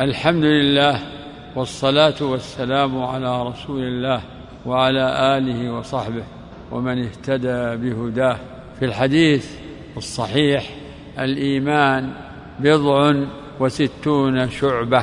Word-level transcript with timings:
الحمد 0.00 0.44
لله 0.44 1.00
والصلاة 1.56 2.14
والسلام 2.20 3.02
على 3.04 3.42
رسول 3.42 3.82
الله 3.82 4.22
وعلى 4.66 5.36
آله 5.38 5.72
وصحبه 5.72 6.24
ومن 6.72 7.04
اهتدى 7.04 7.76
بهداه. 7.76 8.36
في 8.78 8.84
الحديث 8.84 9.50
الصحيح 9.96 10.70
الإيمان 11.18 12.12
بضع 12.60 13.14
وستون 13.60 14.50
شعبة 14.50 15.02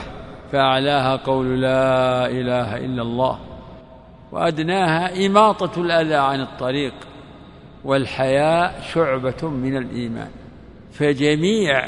فأعلاها 0.52 1.16
قول 1.16 1.62
لا 1.62 2.26
إله 2.28 2.78
إلا 2.78 3.02
الله 3.02 3.40
وأدناها 4.32 5.26
إماطة 5.26 5.82
الأذى 5.82 6.16
عن 6.16 6.42
الطريق 6.42 6.94
والحياء 7.84 8.82
شعبة 8.94 9.50
من 9.50 9.78
الإيمان. 9.78 10.30
فجميع 10.92 11.88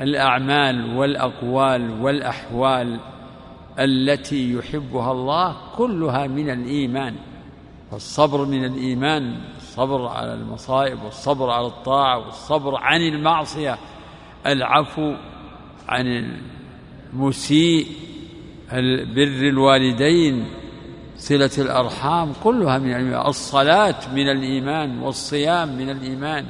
الأعمال 0.00 0.96
والأقوال 0.96 2.00
والأحوال 2.00 3.00
التي 3.78 4.52
يحبها 4.52 5.12
الله 5.12 5.56
كلها 5.76 6.26
من 6.26 6.50
الإيمان. 6.50 7.14
فالصبر 7.90 8.44
من 8.44 8.64
الإيمان 8.64 9.36
الصبر 9.56 10.06
على 10.06 10.34
المصائب 10.34 11.02
والصبر 11.02 11.50
على 11.50 11.66
الطاعة 11.66 12.18
والصبر 12.18 12.76
عن 12.76 13.00
المعصية. 13.00 13.78
العفو 14.46 15.14
عن 15.88 16.34
المسيء 17.12 17.86
بر 19.14 19.48
الوالدين 19.48 20.46
صلة 21.16 21.50
الأرحام 21.58 22.32
كلها 22.44 22.78
من 22.78 22.92
الإيمان. 22.92 23.26
الصلاة 23.26 24.14
من 24.14 24.28
الإيمان 24.28 24.98
والصيام 24.98 25.76
من 25.78 25.90
الإيمان 25.90 26.46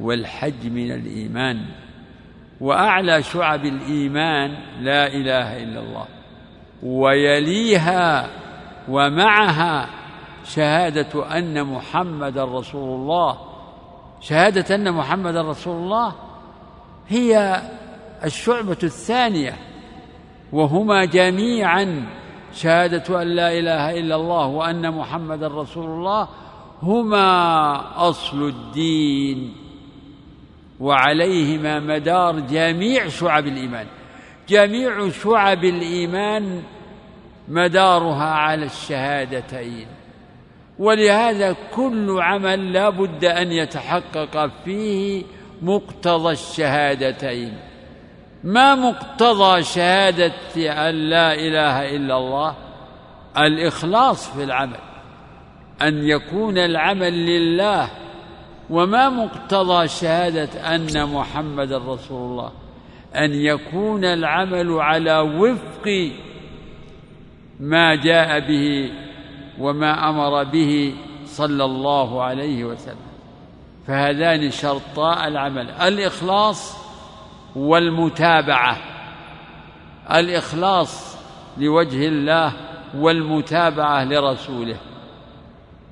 والحج 0.00 0.66
من 0.66 0.92
الإيمان. 0.92 1.64
وأعلى 2.60 3.22
شعب 3.22 3.64
الإيمان 3.64 4.56
لا 4.80 5.06
إله 5.06 5.62
إلا 5.62 5.80
الله. 5.80 6.04
ويليها 6.82 8.28
ومعها 8.88 9.88
شهادة 10.44 11.38
أن 11.38 11.64
محمد 11.64 12.38
رسول 12.38 13.00
الله. 13.00 13.38
شهادة 14.20 14.74
أن 14.74 14.92
محمد 14.92 15.36
رسول 15.36 15.76
الله 15.76 16.12
هي 17.08 17.62
الشعبة 18.24 18.78
الثانية 18.82 19.56
وهما 20.52 21.04
جميعا 21.04 22.06
شهادة 22.52 23.22
أن 23.22 23.26
لا 23.28 23.58
إله 23.58 23.98
إلا 24.00 24.16
الله 24.16 24.46
وأن 24.46 24.94
محمد 24.94 25.44
رسول 25.44 25.84
الله 25.84 26.28
هما 26.82 27.80
أصل 28.08 28.48
الدين. 28.48 29.67
وعليهما 30.80 31.80
مدار 31.80 32.40
جميع 32.40 33.08
شعب 33.08 33.46
الإيمان. 33.46 33.86
جميع 34.48 35.10
شعب 35.10 35.64
الإيمان 35.64 36.62
مدارها 37.48 38.30
على 38.30 38.64
الشهادتين. 38.64 39.86
ولهذا 40.78 41.56
كل 41.74 42.16
عمل 42.20 42.72
لا 42.72 42.88
بد 42.88 43.24
أن 43.24 43.52
يتحقق 43.52 44.50
فيه 44.64 45.24
مقتضى 45.62 46.32
الشهادتين. 46.32 47.58
ما 48.44 48.74
مقتضى 48.74 49.62
شهادة 49.62 50.88
أن 50.88 50.94
لا 50.94 51.34
إله 51.34 51.96
إلا 51.96 52.16
الله؟ 52.16 52.54
الإخلاص 53.38 54.30
في 54.36 54.44
العمل. 54.44 54.78
أن 55.82 56.08
يكون 56.08 56.58
العمل 56.58 57.26
لله 57.26 57.88
وما 58.70 59.08
مقتضى 59.08 59.88
شهادة 59.88 60.74
أن 60.74 61.06
محمد 61.06 61.72
رسول 61.72 62.30
الله؟ 62.30 62.52
أن 63.14 63.34
يكون 63.34 64.04
العمل 64.04 64.72
على 64.72 65.18
وفق 65.18 66.12
ما 67.60 67.94
جاء 67.94 68.40
به 68.40 68.90
وما 69.58 70.08
أمر 70.10 70.44
به 70.44 70.94
صلى 71.24 71.64
الله 71.64 72.22
عليه 72.22 72.64
وسلم. 72.64 73.08
فهذان 73.86 74.50
شرطا 74.50 75.26
العمل. 75.26 75.70
الإخلاص 75.70 76.76
والمتابعة. 77.56 78.76
الإخلاص 80.12 81.18
لوجه 81.58 82.08
الله 82.08 82.52
والمتابعة 82.94 84.04
لرسوله. 84.04 84.76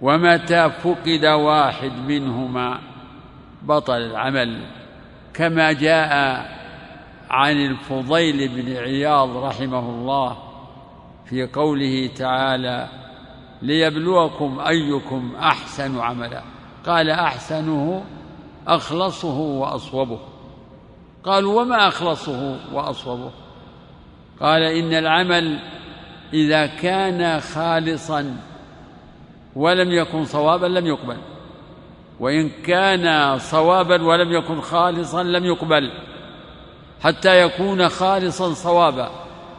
ومتى 0.02 0.70
فقد 0.70 1.24
واحد 1.24 1.92
منهما 2.08 2.78
بطل 3.62 3.96
العمل 3.96 4.66
كما 5.34 5.72
جاء 5.72 6.46
عن 7.30 7.56
الفضيل 7.56 8.48
بن 8.48 8.76
عياض 8.76 9.36
رحمه 9.36 9.90
الله 9.90 10.36
في 11.24 11.46
قوله 11.46 12.10
تعالى 12.16 12.88
ليبلوكم 13.62 14.60
أيكم 14.60 15.36
أحسن 15.36 16.00
عملا 16.00 16.42
قال 16.86 17.10
أحسنه 17.10 18.04
أخلصه 18.68 19.38
وأصوبه 19.38 20.18
قالوا 21.24 21.62
وما 21.62 21.88
أخلصه 21.88 22.58
وأصوبه 22.72 23.30
قال 24.40 24.62
إن 24.62 24.92
العمل 24.92 25.58
إذا 26.32 26.66
كان 26.66 27.40
خالصا 27.40 28.36
ولم 29.56 29.90
يكن 29.92 30.24
صوابا 30.24 30.66
لم 30.66 30.86
يقبل. 30.86 31.16
وإن 32.20 32.48
كان 32.48 33.38
صوابا 33.38 34.02
ولم 34.02 34.32
يكن 34.32 34.60
خالصا 34.60 35.22
لم 35.22 35.44
يقبل. 35.44 35.90
حتى 37.02 37.40
يكون 37.40 37.88
خالصا 37.88 38.54
صوابا. 38.54 39.10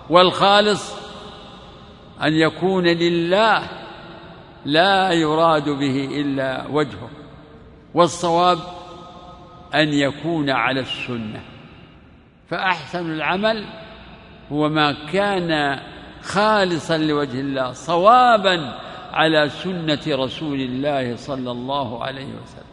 والخالص 0.09 0.96
أن 2.24 2.34
يكون 2.34 2.84
لله 2.84 3.63
لا 4.66 5.12
يراد 5.12 5.69
به 5.69 6.09
إلا 6.22 6.66
وجهه. 6.72 7.09
والصواب 7.94 8.59
أن 9.75 9.94
يكون 9.94 10.50
على 10.50 10.80
السنة. 10.80 11.41
فأحسن 12.50 13.12
العمل 13.12 13.66
هو 14.52 14.69
ما 14.69 14.96
كان 15.13 15.80
خالصا 16.24 16.97
لوجه 16.97 17.40
الله 17.40 17.72
صوابا 17.72 18.87
على 19.12 19.50
سنة 19.50 20.01
رسول 20.07 20.62
الله 20.62 21.16
صلى 21.16 21.51
الله 21.51 22.03
عليه 22.03 22.25
وسلم. 22.25 22.68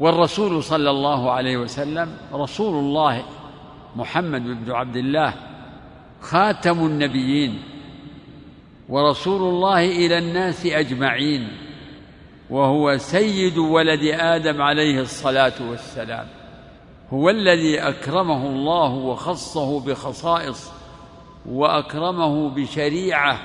والرسول 0.00 0.62
صلى 0.62 0.90
الله 0.90 1.30
عليه 1.30 1.56
وسلم 1.56 2.16
رسول 2.32 2.74
الله 2.74 3.22
محمد 3.96 4.42
بن 4.42 4.72
عبد 4.72 4.96
الله 4.96 5.34
خاتم 6.20 6.78
النبيين 6.86 7.62
ورسول 8.88 9.42
الله 9.42 9.84
إلى 9.84 10.18
الناس 10.18 10.66
أجمعين 10.66 11.48
وهو 12.50 12.98
سيد 12.98 13.58
ولد 13.58 14.04
آدم 14.04 14.62
عليه 14.62 15.00
الصلاة 15.00 15.52
والسلام. 15.70 16.26
هو 17.12 17.30
الذي 17.30 17.78
أكرمه 17.80 18.46
الله 18.46 18.90
وخصه 18.90 19.80
بخصائص 19.80 20.72
وأكرمه 21.46 22.50
بشريعة 22.50 23.38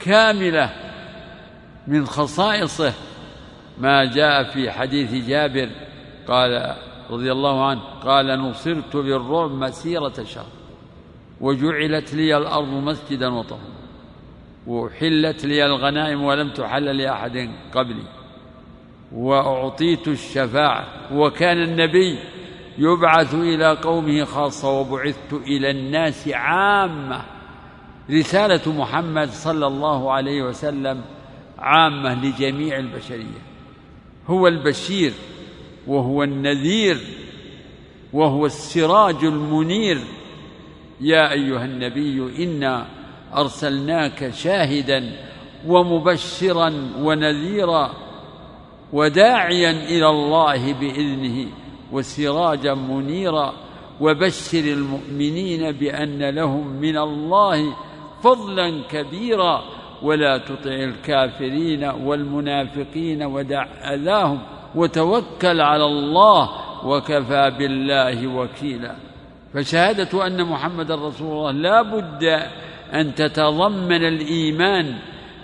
كاملة 0.00 0.87
من 1.88 2.06
خصائصه 2.06 2.94
ما 3.78 4.04
جاء 4.04 4.42
في 4.42 4.70
حديث 4.70 5.28
جابر 5.28 5.68
قال 6.28 6.76
رضي 7.10 7.32
الله 7.32 7.64
عنه 7.64 7.80
قال 8.04 8.40
نصرت 8.40 8.96
بالرعب 8.96 9.50
مسيرة 9.50 10.24
شهر 10.24 10.46
وجعلت 11.40 12.14
لي 12.14 12.36
الأرض 12.36 12.68
مسجدا 12.68 13.28
وطهورا 13.28 13.78
وأحلت 14.66 15.44
لي 15.44 15.66
الغنائم 15.66 16.22
ولم 16.22 16.50
تحل 16.50 16.96
لأحد 16.96 17.50
قبلي 17.74 18.04
وأعطيت 19.12 20.08
الشفاعة 20.08 20.84
وكان 21.12 21.62
النبي 21.62 22.18
يبعث 22.78 23.34
إلى 23.34 23.72
قومه 23.72 24.24
خاصة 24.24 24.80
وبعثت 24.80 25.32
إلى 25.32 25.70
الناس 25.70 26.28
عامة 26.28 27.22
رسالة 28.10 28.72
محمد 28.72 29.30
صلى 29.30 29.66
الله 29.66 30.12
عليه 30.12 30.42
وسلم 30.42 31.02
عامة 31.58 32.24
لجميع 32.24 32.78
البشرية. 32.78 33.42
هو 34.26 34.46
البشير 34.46 35.12
وهو 35.86 36.22
النذير 36.22 36.98
وهو 38.12 38.46
السراج 38.46 39.24
المنير. 39.24 39.98
يا 41.00 41.32
أيها 41.32 41.64
النبي 41.64 42.44
إنا 42.44 42.86
أرسلناك 43.36 44.30
شاهدا 44.30 45.12
ومبشرا 45.66 46.72
ونذيرا 46.98 47.94
وداعيا 48.92 49.70
إلى 49.70 50.08
الله 50.08 50.72
بإذنه 50.72 51.46
وسراجا 51.92 52.74
منيرا. 52.74 53.52
وبشر 54.00 54.58
المؤمنين 54.58 55.72
بأن 55.72 56.30
لهم 56.30 56.66
من 56.66 56.98
الله 56.98 57.76
فضلا 58.22 58.82
كبيرا. 58.90 59.64
ولا 60.02 60.38
تطع 60.38 60.70
الكافرين 60.70 61.84
والمنافقين 61.84 63.22
ودع 63.22 63.66
أذاهم 63.94 64.38
وتوكل 64.74 65.60
على 65.60 65.84
الله 65.84 66.50
وكفى 66.86 67.52
بالله 67.58 68.26
وكيلا. 68.26 68.94
فشهادة 69.54 70.26
أن 70.26 70.44
محمد 70.44 70.92
رسول 70.92 71.32
الله 71.32 71.50
لا 71.50 71.82
بد 71.82 72.24
أن 72.94 73.14
تتضمن 73.14 74.04
الإيمان 74.04 74.98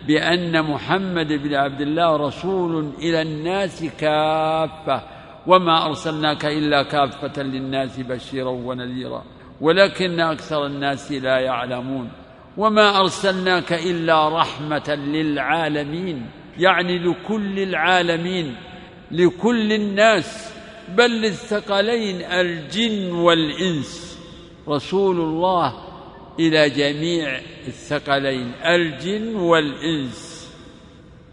بأن 0.06 0.62
محمد 0.62 1.32
بن 1.32 1.54
عبد 1.54 1.80
الله 1.80 2.16
رسول 2.16 2.90
إلى 2.98 3.22
الناس 3.22 3.84
كافة 3.84 5.02
وما 5.46 5.86
أرسلناك 5.86 6.44
إلا 6.44 6.82
كافة 6.82 7.42
للناس 7.42 8.00
بشيرا 8.00 8.50
ونذيرا 8.50 9.22
ولكن 9.60 10.20
أكثر 10.20 10.66
الناس 10.66 11.12
لا 11.12 11.38
يعلمون. 11.38 12.10
وما 12.56 13.00
أرسلناك 13.00 13.72
إلا 13.72 14.28
رحمة 14.40 14.94
للعالمين 14.94 16.26
يعني 16.58 16.98
لكل 16.98 17.58
العالمين 17.58 18.56
لكل 19.10 19.72
الناس 19.72 20.52
بل 20.88 21.10
للثقلين 21.10 22.22
الجن 22.22 23.12
والإنس. 23.12 24.18
رسول 24.68 25.20
الله 25.20 25.74
إلى 26.40 26.70
جميع 26.70 27.40
الثقلين 27.66 28.52
الجن 28.64 29.34
والإنس. 29.36 30.50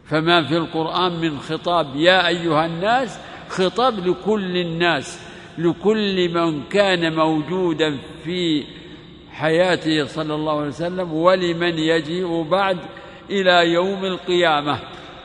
فما 0.05 0.43
في 0.43 0.57
القرآن 0.57 1.11
من 1.11 1.39
خطاب 1.39 1.95
يا 1.95 2.27
أيها 2.27 2.65
الناس 2.65 3.19
خطاب 3.49 4.07
لكل 4.07 4.57
الناس 4.57 5.19
لكل 5.57 6.29
من 6.29 6.63
كان 6.63 7.15
موجودا 7.15 7.97
في 8.23 8.63
حياته 9.31 10.05
صلى 10.05 10.35
الله 10.35 10.57
عليه 10.57 10.67
وسلم 10.67 11.13
ولمن 11.13 11.79
يجيء 11.79 12.43
بعد 12.43 12.77
إلى 13.29 13.73
يوم 13.73 14.05
القيامة. 14.05 14.79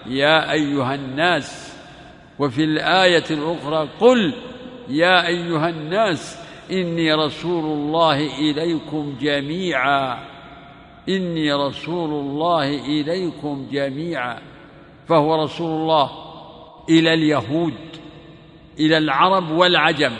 يا 0.07 0.53
أيها 0.53 0.95
الناس 0.95 1.77
وفي 2.39 2.65
الآية 2.65 3.25
الأخرى 3.31 3.89
قل 4.01 4.35
يا 4.89 5.27
أيها 5.27 5.69
الناس 5.69 6.39
إني 6.71 7.15
رسول 7.15 7.65
الله 7.65 8.17
إليكم 8.39 9.17
جميعا. 9.21 10.19
إني 11.09 11.53
رسول 11.53 12.11
الله 12.11 12.69
إليكم 12.85 13.69
جميعا. 13.73 14.39
فهو 15.09 15.43
رسول 15.43 15.71
الله 15.71 16.11
إلى 16.89 17.15
اليهود 17.15 17.75
إلى 18.81 18.99
العرب 18.99 19.51
والعجم 19.51 20.13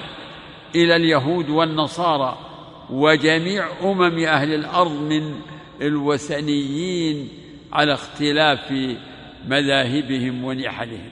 إلى 0.75 0.97
اليهود 0.97 1.51
والنصارى. 1.51 2.46
وجميع 2.91 3.67
أمم 3.83 4.19
أهل 4.19 4.55
الأرض 4.55 4.93
من 4.93 5.35
الوثنيين 5.83 7.29
على 7.73 7.93
اختلاف 7.93 8.73
مذاهبهم 9.49 10.45
ونحلهم. 10.45 11.11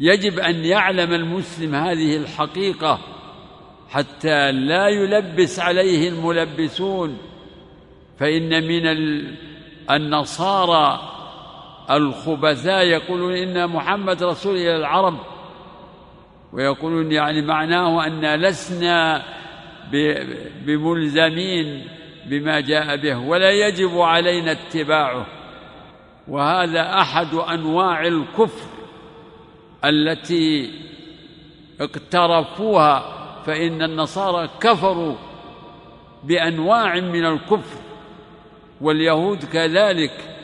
يجب 0.00 0.38
أن 0.38 0.64
يعلم 0.64 1.14
المسلم 1.14 1.74
هذه 1.74 2.16
الحقيقة 2.16 2.98
حتى 3.88 4.52
لا 4.52 4.88
يلبس 4.88 5.60
عليه 5.60 6.08
الملبسون 6.08 7.18
فإن 8.18 8.68
من 8.68 8.86
النصارى 9.90 11.10
الخبثاء 11.90 12.84
يقولون 12.84 13.32
إن 13.32 13.68
محمد 13.70 14.22
رسول 14.22 14.56
إلى 14.56 14.76
العرب 14.76 15.18
ويقولون 16.52 17.12
يعني 17.12 17.42
معناه 17.42 18.06
أن 18.06 18.34
لسنا 18.34 19.22
بملزمين 20.66 21.88
بما 22.26 22.60
جاء 22.60 22.96
به 22.96 23.18
ولا 23.18 23.50
يجب 23.50 23.98
علينا 23.98 24.52
اتباعه. 24.52 25.26
وهذا 26.28 27.00
أحد 27.00 27.34
أنواع 27.34 28.06
الكفر 28.06 28.68
التي 29.84 30.70
اقترفوها 31.80 33.14
فإن 33.46 33.82
النصارى 33.82 34.48
كفروا 34.60 35.14
بأنواع 36.24 36.94
من 36.94 37.24
الكفر 37.24 37.78
واليهود 38.80 39.44
كذلك. 39.44 40.34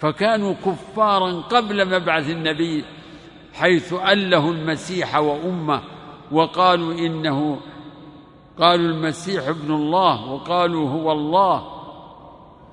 فكانوا 0.00 0.54
كفارا 0.66 1.32
قبل 1.32 1.86
مبعث 1.86 2.30
النبي 2.30 2.84
حيث 3.54 3.92
أله 3.92 4.50
المسيح 4.50 5.16
وأمه 5.16 5.82
وقالوا 6.32 6.92
إنه 6.92 7.60
قالوا 8.60 8.86
المسيح 8.86 9.48
ابن 9.48 9.74
الله 9.74 10.32
وقالوا 10.32 10.88
هو 10.90 11.12
الله 11.12 11.62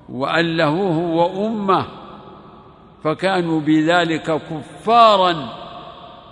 وألهوه 0.08 0.98
وأمه 0.98 1.86
فكانوا 3.04 3.60
بذلك 3.60 4.42
كفارا 4.50 5.48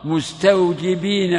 مستوجبين 0.05 1.35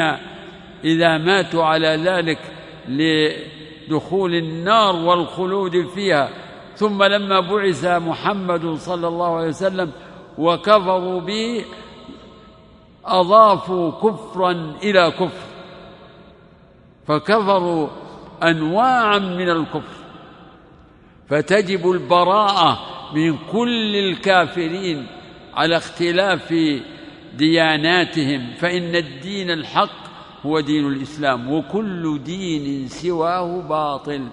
إذا 0.84 1.18
ماتوا 1.18 1.64
على 1.64 1.88
ذلك 1.88 2.40
لدخول 2.88 4.36
النار 4.36 4.96
والخلود 4.96 5.88
فيها. 5.88 6.30
ثم 6.76 7.04
لما 7.04 7.40
بعث 7.40 7.86
محمد 7.86 8.76
صلى 8.76 9.08
الله 9.08 9.36
عليه 9.36 9.48
وسلم 9.48 9.92
وكفروا 10.38 11.20
به 11.20 11.66
أضافوا 13.06 13.92
كفرا 13.92 14.52
إلى 14.84 15.12
كفر. 15.12 15.48
فكفروا 17.08 17.88
أنواعا 18.44 19.20
من 19.20 19.50
الكفر. 19.50 19.96
فتجب 21.30 21.92
البراءة 21.92 22.80
من 23.14 23.38
كل 23.52 23.96
الكافرين 23.96 25.08
على 25.54 25.78
اختلاف 25.78 26.54
دياناتهم 27.34 28.54
فإن 28.58 28.96
الدين 28.96 29.52
الحق 29.52 30.06
هو 30.46 30.60
دين 30.60 30.88
الإسلام 30.88 31.52
وكل 31.52 32.24
دين 32.24 32.88
سواه 32.88 33.62
باطل. 33.62 34.28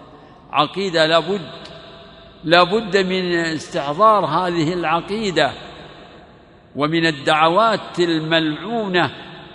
عقيدة 0.52 1.06
لابد 1.06 1.50
لابد 2.44 2.96
من 2.96 3.34
استحضار 3.34 4.24
هذه 4.24 4.72
العقيدة. 4.72 5.52
ومن 6.76 7.06
الدعوات 7.06 7.98
الملعونة 7.98 9.10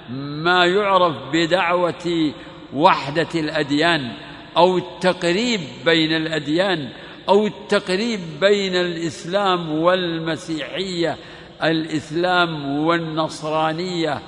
ما 0.10 0.66
يعرف 0.66 1.16
بدعوة 1.34 2.34
وحدة 2.74 3.28
الأديان. 3.36 4.12
أو 4.58 4.78
التقريب 4.78 5.62
بين 5.86 6.16
الأديان 6.16 6.90
أو 7.30 7.48
التقريب 7.48 8.20
بين 8.42 8.76
الإسلام 8.76 9.72
والمسيحية 9.72 11.18
الإسلام 11.64 12.80
والنصرانية. 12.80 14.22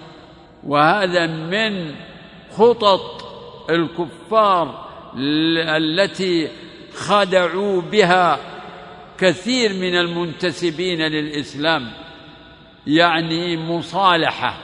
وهذا 0.63 1.27
من 1.27 1.95
خطط 2.51 3.25
الكفار 3.69 4.89
التي 5.77 6.47
خدعوا 6.93 7.81
بها 7.81 8.39
كثير 9.17 9.73
من 9.73 9.95
المنتسبين 9.95 11.01
للإسلام. 11.01 11.91
يعني 12.87 13.57
مصالحة 13.57 14.57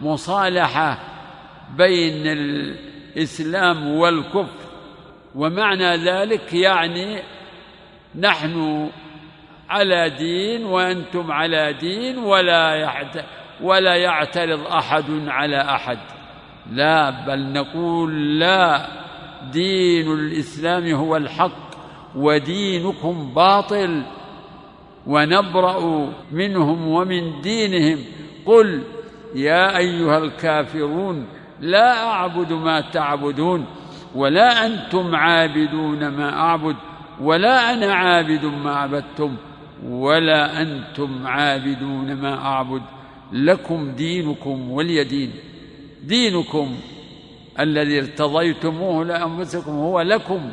مصالحة 0.00 0.98
بين 1.76 2.26
الإسلام 2.26 3.88
والكفر. 3.88 4.59
ومعنى 5.34 5.96
ذلك 5.96 6.52
يعني 6.52 7.22
نحن 8.18 8.88
على 9.68 10.10
دين 10.10 10.64
وأنتم 10.64 11.32
على 11.32 11.72
دين 11.72 12.18
ولا 12.18 12.90
ولا 13.62 13.96
يعترض 13.96 14.66
أحد 14.66 15.04
على 15.28 15.60
أحد. 15.60 15.98
لا 16.72 17.10
بل 17.10 17.52
نقول 17.52 18.38
لا 18.38 18.86
دين 19.52 20.12
الإسلام 20.12 20.92
هو 20.92 21.16
الحق 21.16 21.70
ودينكم 22.16 23.34
باطل. 23.34 24.02
ونبرأ 25.06 26.12
منهم 26.32 26.88
ومن 26.88 27.40
دينهم. 27.40 28.04
قل 28.46 28.82
يا 29.34 29.76
أيها 29.76 30.18
الكافرون 30.18 31.26
لا 31.60 32.06
أعبد 32.06 32.52
ما 32.52 32.80
تعبدون. 32.80 33.66
ولا 34.14 34.66
أنتم 34.66 35.14
عابدون 35.14 36.08
ما 36.08 36.40
أعبد 36.40 36.76
ولا 37.20 37.74
أنا 37.74 37.94
عابد 37.94 38.44
ما 38.44 38.76
عبدتم 38.76 39.36
ولا 39.84 40.62
أنتم 40.62 41.26
عابدون 41.26 42.14
ما 42.14 42.46
أعبد. 42.46 42.82
لكم 43.32 43.90
دينكم 43.90 44.70
ولي 44.70 45.04
دين. 45.04 45.32
دينكم 46.02 46.76
الذي 47.60 47.98
ارتضيتموه 47.98 49.04
لأنفسكم 49.04 49.70
هو 49.70 50.00
لكم. 50.00 50.50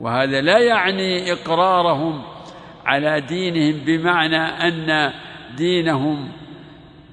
وهذا 0.00 0.40
لا 0.40 0.58
يعني 0.58 1.32
إقرارهم 1.32 2.22
على 2.84 3.20
دينهم 3.20 3.80
بمعنى 3.84 4.36
أن 4.36 5.12
دينهم 5.56 6.28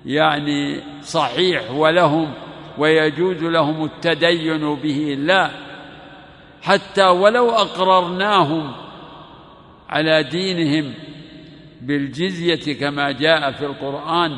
يعني 0.05 0.81
صحيح 1.01 1.71
ولهم. 1.71 2.46
ويجوز 2.77 3.43
لهم 3.43 3.83
التدين 3.83 4.75
به. 4.75 5.15
لا 5.19 5.51
حتى 6.61 7.03
ولو 7.03 7.49
أقررناهم 7.49 8.71
على 9.89 10.23
دينهم 10.23 10.93
بالجزية 11.81 12.79
كما 12.79 13.11
جاء 13.11 13.51
في 13.51 13.65
القرآن 13.65 14.37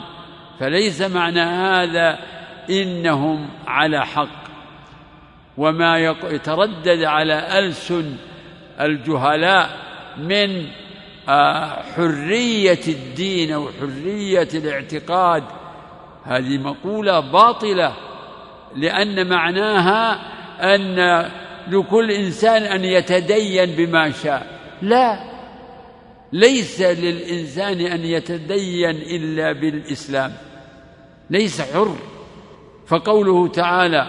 فليس 0.60 1.01
معنى 1.01 1.41
هذا 1.41 2.19
إنهم 2.69 3.50
على 3.67 4.05
حق. 4.05 4.39
وما 5.58 5.98
يتردد 6.29 7.03
على 7.03 7.60
ألسن 7.60 8.15
الجهلاء 8.81 9.69
من 10.17 10.65
آه، 11.29 11.84
حرية 11.96 12.79
الدين 12.88 13.51
أو 13.51 13.67
حرية 13.79 14.48
الاعتقاد. 14.53 15.43
هذه 16.24 16.58
مقولة 16.58 17.19
باطلة. 17.19 17.93
لأن 18.76 19.30
معناها 19.30 20.20
أن 20.76 21.26
لكل 21.68 22.12
إنسان 22.12 22.64
أن 22.64 22.86
يتدين 22.86 23.66
بما 23.66 24.12
شاء. 24.12 24.60
لا 24.82 25.20
ليس 26.34 26.82
للإنسان 26.82 27.82
أن 27.82 28.06
يتدين 28.06 28.96
إلا 28.96 29.52
بالإسلام. 29.52 30.34
ليس 31.30 31.62
حر. 31.62 31.96
فقوله 32.88 33.48
تعالى 33.48 34.08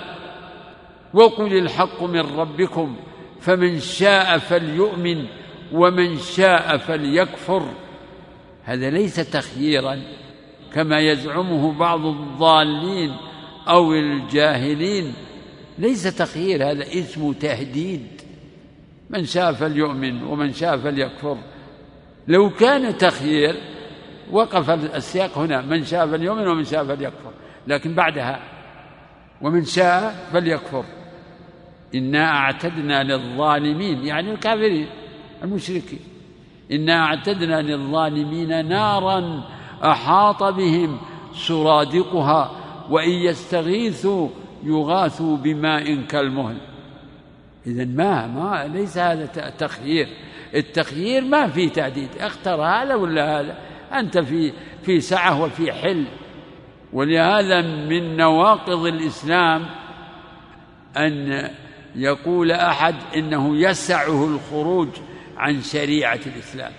وقل 1.14 1.56
الحق 1.56 2.02
من 2.02 2.20
ربكم 2.20 2.96
فمن 3.40 3.80
شاء 3.80 4.38
فليؤمن 4.38 5.26
ومن 5.72 6.18
شاء 6.18 6.76
فليكفر. 6.76 7.62
هذا 8.64 8.90
ليس 8.90 9.16
تخييرا 9.30 10.02
كما 10.74 11.00
يزعمه 11.00 11.72
بعض 11.72 12.06
الضالين. 12.06 13.16
أو 13.68 13.94
الجاهلين. 13.94 15.14
ليس 15.78 16.02
تخيير 16.02 16.70
هذا 16.70 16.82
اسمه 16.82 17.32
تهديد. 17.32 18.06
من 19.10 19.24
شاء 19.24 19.52
فليؤمن 19.52 20.22
ومن 20.22 20.52
شاء 20.52 20.76
فليكفر. 20.76 21.38
لو 22.28 22.50
كان 22.50 22.98
تخيير 22.98 23.56
وقف 24.30 24.70
السياق 24.70 25.38
هنا. 25.38 25.60
من 25.60 25.84
شاء 25.84 26.06
فليؤمن 26.06 26.46
ومن 26.46 26.64
شاء 26.64 26.84
فليكفر. 26.84 27.32
لكن 27.66 27.94
بعدها 27.94 28.42
ومن 29.42 29.64
شاء 29.64 30.28
فليكفر. 30.32 30.84
إنا 31.94 32.24
أعتدنا 32.24 33.02
للظالمين. 33.02 34.06
يعني 34.06 34.32
الكافرين 34.32 34.86
المشركين. 35.42 36.00
إنا 36.72 37.04
أعتدنا 37.04 37.62
للظالمين 37.62 38.68
نارا 38.68 39.44
أحاط 39.84 40.42
بهم 40.42 40.98
سرادقها. 41.34 42.59
وإن 42.90 43.10
يستغيثوا 43.10 44.28
يغاثوا 44.64 45.36
بماء 45.36 46.02
كالمهل. 46.02 46.56
إذا 47.66 47.84
ما 47.84 48.26
ما 48.26 48.70
ليس 48.72 48.98
هذا 48.98 49.26
تخيير. 49.58 50.08
التخيير 50.54 51.22
ما 51.22 51.48
في 51.48 51.68
تعديد 51.68 52.08
اختر 52.20 52.62
هذا 52.62 52.94
ولا 52.94 53.40
هذا؟ 53.40 53.58
أنت 53.92 54.18
في 54.18 54.52
في 54.82 55.00
سعة 55.00 55.42
وفي 55.42 55.72
حل. 55.72 56.04
ولهذا 56.92 57.60
من 57.62 58.16
نواقض 58.16 58.86
الإسلام 58.86 59.66
أن 60.96 61.48
يقول 61.96 62.52
أحد 62.52 62.94
إنه 63.16 63.56
يسعه 63.56 64.24
الخروج 64.26 64.88
عن 65.36 65.62
شريعة 65.62 66.20
الإسلام. 66.26 66.72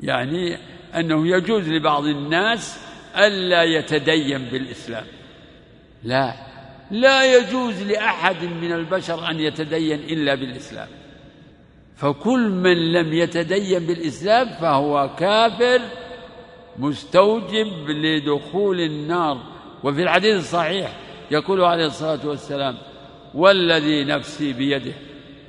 يعني 0.00 0.58
أنه 0.94 1.26
يجوز 1.26 1.68
لبعض 1.68 2.04
الناس 2.04 2.85
ألا 3.18 3.62
يتدين 3.62 4.38
بالإسلام. 4.38 5.04
لا. 6.04 6.34
لا 6.90 7.36
يجوز 7.36 7.82
لأحد 7.82 8.44
من 8.44 8.72
البشر 8.72 9.30
أن 9.30 9.40
يتدين 9.40 9.98
إلا 9.98 10.34
بالإسلام. 10.34 10.88
فكل 11.96 12.48
من 12.48 12.92
لم 12.92 13.12
يتدين 13.12 13.86
بالإسلام 13.86 14.48
فهو 14.48 15.10
كافر 15.18 15.80
مستوجب 16.78 17.90
لدخول 17.90 18.80
النار. 18.80 19.42
وفي 19.84 20.02
الحديث 20.02 20.36
الصحيح 20.36 20.92
يقول 21.30 21.60
عليه 21.60 21.86
الصلاة 21.86 22.26
والسلام 22.26 22.76
والذي 23.34 24.04
نفسي 24.04 24.52
بيده 24.52 24.92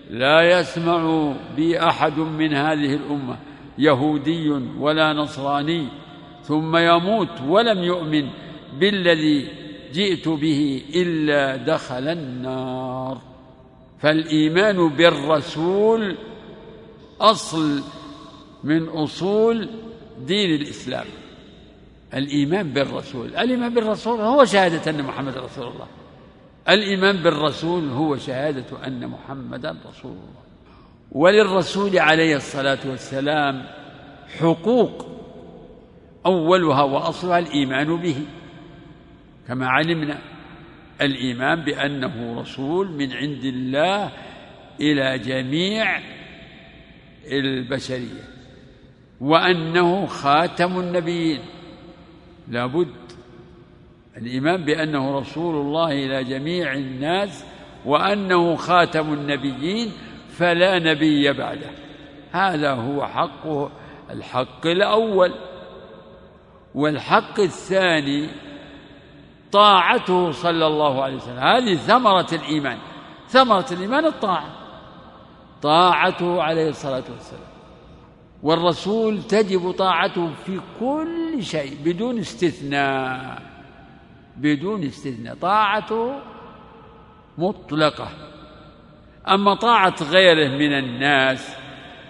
لا 0.09 0.59
يسمع 0.59 1.33
بي 1.55 1.79
أحد 1.79 2.17
من 2.17 2.53
هذه 2.53 2.93
الأمة 2.93 3.38
يهودي 3.77 4.50
ولا 4.79 5.13
نصراني 5.13 5.88
ثم 6.48 6.77
يموت 6.77 7.42
ولم 7.48 7.84
يؤمن 7.84 8.30
بالذي 8.80 9.48
جئت 9.94 10.27
به 10.27 10.84
إلا 10.96 11.56
دخل 11.56 12.08
النار. 12.08 13.22
فالإيمان 14.00 14.89
بالرسول 14.89 16.18
أصل 17.22 17.82
من 18.63 18.88
أصول 18.89 19.70
دين 20.25 20.62
الإسلام. 20.62 21.06
الإيمان 22.13 22.74
بالرسول 22.74 23.27
الإيمان 23.27 23.74
بالرسول 23.74 24.20
هو 24.22 24.46
شهادة 24.46 24.92
أن 24.92 25.04
محمد 25.04 25.38
رسول 25.38 25.68
الله. 25.68 25.88
الإيمان 26.70 27.24
بالرسول 27.24 27.89
هو 27.89 28.18
شهادة 28.18 28.88
أن 28.88 29.08
محمدا 29.08 29.75
رسول 29.89 30.12
الله. 30.12 30.44
وللرسول 31.12 32.00
عليه 32.00 32.36
الصلاة 32.36 32.80
والسلام 32.86 33.66
حقوق 34.39 35.16
أولها 36.27 36.84
وأصلها 36.84 37.39
الإيمان 37.39 37.98
به. 37.98 38.25
كما 39.48 39.67
علمنا 39.67 40.17
الإيمان 41.01 41.62
بأنه 41.62 42.41
رسول 42.41 42.91
من 42.91 43.13
عند 43.13 43.43
الله 43.43 44.12
إلى 44.81 45.19
جميع 45.19 46.00
البشرية 47.31 48.24
وأنه 49.22 50.05
خاتم 50.05 50.79
النبيين. 50.79 51.39
لابد 52.48 52.96
الإيمان 54.17 54.65
بأنه 54.65 55.19
رسول 55.19 55.55
الله 55.55 55.91
إلى 55.91 56.24
جميع 56.24 56.74
الناس 56.74 57.46
وأنه 57.86 58.55
خاتم 58.55 59.13
النبيين 59.13 59.91
فلا 60.29 60.79
نبي 60.79 61.34
بعده. 61.34 61.72
هذا 62.31 62.72
هو 62.72 63.05
حقه 63.07 63.72
الحق 64.10 64.67
الأول. 64.67 65.34
والحق 66.77 67.39
الثاني 67.39 68.29
طاعته 69.51 70.31
صلى 70.31 70.67
الله 70.67 71.03
عليه 71.03 71.15
وسلم. 71.15 71.38
هذه 71.38 71.75
ثمرة 71.75 72.27
الإيمان. 72.34 72.77
ثمرة 73.27 73.65
الإيمان 73.72 74.05
الطاعة. 74.05 74.50
طاعته 75.62 76.41
عليه 76.41 76.69
الصلاة 76.69 77.03
والسلام. 77.10 77.51
والرسول 78.43 79.24
تجب 79.24 79.72
طاعته 79.72 80.34
في 80.46 80.60
كل 80.79 81.43
شيء 81.43 81.77
بدون 81.86 82.19
استثناء. 82.19 83.41
بدون 84.38 84.84
استثناء. 84.84 85.36
طاعته 85.36 86.19
مطلقة. 87.38 88.10
أما 89.27 89.53
طاعة 89.53 89.96
غيره 90.12 90.48
من 90.48 90.74
الناس 90.74 91.55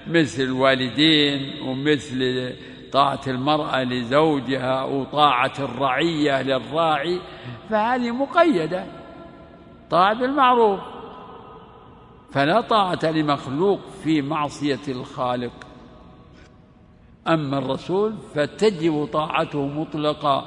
مثل 0.08 0.44
الوالدين 0.44 1.62
ومثل 1.62 2.54
طاعة 2.92 3.22
المرأة 3.28 3.84
لزوجها 3.84 4.82
أو 4.82 5.04
طاعة 5.04 5.54
الرعية 5.60 6.42
للراعي 6.42 7.22
فهذه 7.70 8.12
مقيدة. 8.12 8.86
طاعة 9.90 10.14
بالمعروف. 10.14 10.80
فلا 12.32 12.62
طاعة 12.62 13.00
لمخلوق 13.04 13.80
في 14.04 14.22
معصية 14.22 14.80
الخالق. 14.88 15.52
أما 17.28 17.58
الرسول 17.58 18.16
فتجب 18.36 19.10
طاعته 19.14 19.68
مطلقة 19.68 20.46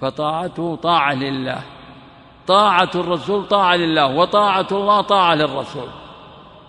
فطاعته 0.00 0.76
طاعة 0.76 1.14
لله. 1.14 1.62
طاعة 2.46 2.90
الرسول 2.94 3.48
طاعة 3.48 3.76
لله 3.76 4.16
وطاعة 4.16 4.66
الله 4.72 5.00
طاعة 5.00 5.34
للرسول. 5.34 5.88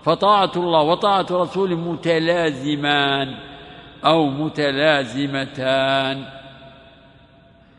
فطاعة 0.04 0.51
الله 0.56 0.82
وطاعة 0.82 1.25
الرسول 1.32 1.75
متلازمان. 1.75 3.54
أو 4.06 4.30
متلازمتان. 4.30 6.25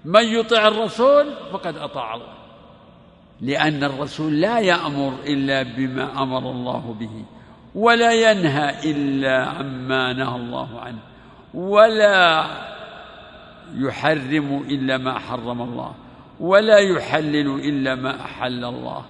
من 0.05 0.25
يطع 0.25 0.69
الرسول 0.69 1.27
فقد 1.53 1.77
أطاع 1.77 2.15
الله 2.15 2.37
لأن 3.41 3.85
الرسول 3.85 4.41
لا 4.41 4.59
يأمر 4.59 5.13
إلا 5.27 5.63
بما 5.63 6.23
أمر 6.23 6.51
الله 6.51 6.97
به 7.01 7.25
ولا 7.75 8.13
ينهى 8.13 8.91
إلا 8.91 9.45
عما 9.45 10.13
نهى 10.13 10.37
الله 10.37 10.81
عنه 10.81 10.99
ولا 11.55 12.47
يحرم 13.75 14.65
إلا 14.71 14.99
ما 14.99 15.19
حرم 15.19 15.63
الله 15.63 15.95
ولا 16.41 16.79
يحلل 16.79 17.61
إلا 17.69 17.95
ما 17.95 18.21
أحل 18.21 18.65
الله. 18.65 19.05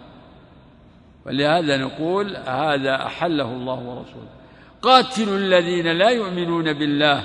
ولهذا 1.27 1.77
نقول 1.77 2.37
هذا 2.37 3.07
أحله 3.07 3.45
الله 3.45 3.75
ورسوله. 3.75 4.36
قاتلوا 4.87 5.37
الذين 5.37 5.87
لا 5.87 6.11
يؤمنون 6.11 6.73
بالله 6.73 7.25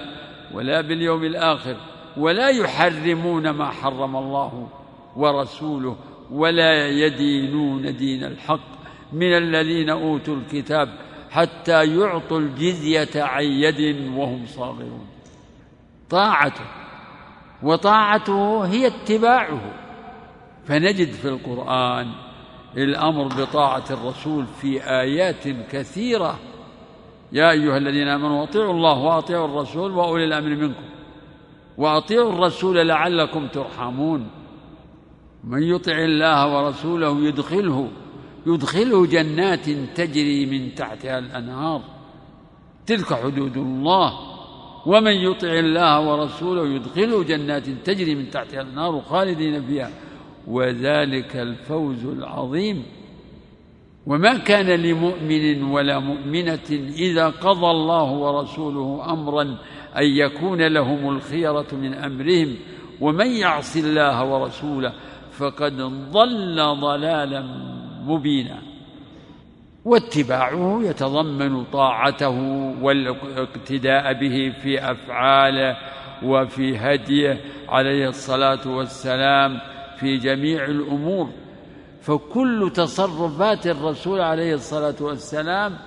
ولا 0.54 0.82
باليوم 0.82 1.24
الآخر 1.24 1.78
ولا 2.18 2.50
يحرمون 2.50 3.50
ما 3.50 3.70
حرم 3.70 4.16
الله 4.16 4.68
ورسوله 5.16 5.98
ولا 6.32 6.88
يدينون 6.88 7.98
دين 7.98 8.24
الحق 8.24 8.72
من 9.14 9.38
الذين 9.38 9.90
أوتوا 9.90 10.36
الكتاب 10.36 10.90
حتى 11.30 12.00
يعطوا 12.00 12.40
الجزية 12.40 13.24
عن 13.24 13.44
يد 13.44 14.12
وهم 14.16 14.46
صاغرون. 14.46 15.08
طاعته 16.10 16.66
وطاعته 17.64 18.66
هي 18.66 18.88
اتباعه. 18.88 19.62
فنجد 20.66 21.12
في 21.12 21.28
القرآن 21.28 22.12
الأمر 22.78 23.28
بطاعة 23.28 23.84
الرسول 23.92 24.46
في 24.62 24.84
آيات 24.84 25.48
كثيرة 25.72 26.40
يا 27.34 27.52
أيها 27.52 27.78
الذين 27.78 28.08
آمنوا 28.08 28.44
أطيعوا 28.44 28.74
الله 28.74 28.98
وأطيعوا 29.00 29.46
الرسول 29.46 29.92
وأولي 29.92 30.26
الأمر 30.26 30.50
منكم. 30.50 30.84
وأطيعوا 31.78 32.34
الرسول 32.34 32.88
لعلكم 32.88 33.48
ترحمون. 33.48 34.30
من 35.44 35.64
يطع 35.64 35.98
الله 35.98 36.56
ورسوله 36.56 37.20
يدخله 37.20 37.88
يدخله 38.48 39.06
جنات 39.06 39.70
تجري 39.70 40.46
من 40.46 40.76
تحتها 40.76 41.20
الأنهار. 41.20 41.82
تلك 42.86 43.14
حدود 43.14 43.58
الله. 43.58 44.14
ومن 44.86 45.12
يطع 45.12 45.48
الله 45.48 46.12
ورسوله 46.12 46.68
يدخله 46.68 47.24
جنات 47.24 47.70
تجري 47.70 48.16
من 48.16 48.30
تحتها 48.30 48.62
النار 48.62 49.02
خالدين 49.02 49.66
فيها. 49.66 49.92
وذلك 50.48 51.36
الفوز 51.36 52.06
العظيم. 52.06 52.84
وما 54.06 54.38
كان 54.38 54.68
لمؤمن 54.68 55.64
ولا 55.64 56.00
مؤمنة 56.00 56.70
إذا 56.98 57.28
قضى 57.28 57.72
الله 57.72 58.12
ورسوله 58.12 59.14
أمرا 59.14 59.42
أن 59.98 60.04
يكون 60.04 60.62
لهم 60.68 61.10
الخيرة 61.10 61.68
من 61.72 61.94
أمرهم 61.94 62.56
ومن 63.02 63.28
يعص 63.28 63.78
الله 63.78 64.26
ورسوله 64.26 64.94
فقد 65.32 65.78
ضل 66.12 66.56
ضلالا 66.82 67.42
مبينا. 68.06 68.62
واتباعه 69.86 70.80
يتضمن 70.84 71.64
طاعته 71.64 72.40
والاقتداء 72.82 74.14
به 74.14 74.54
في 74.64 74.92
أفعاله 74.92 75.78
وفي 76.24 76.78
هديه 76.78 77.42
عليه 77.70 78.08
الصلاة 78.08 78.68
والسلام 78.68 79.60
في 80.00 80.18
جميع 80.18 80.66
الأمور. 80.66 81.30
فكل 82.02 82.72
تصرفات 82.74 83.68
الرسول 83.68 84.22
عليه 84.22 84.54
الصلاة 84.54 84.96
والسلام 85.02 85.78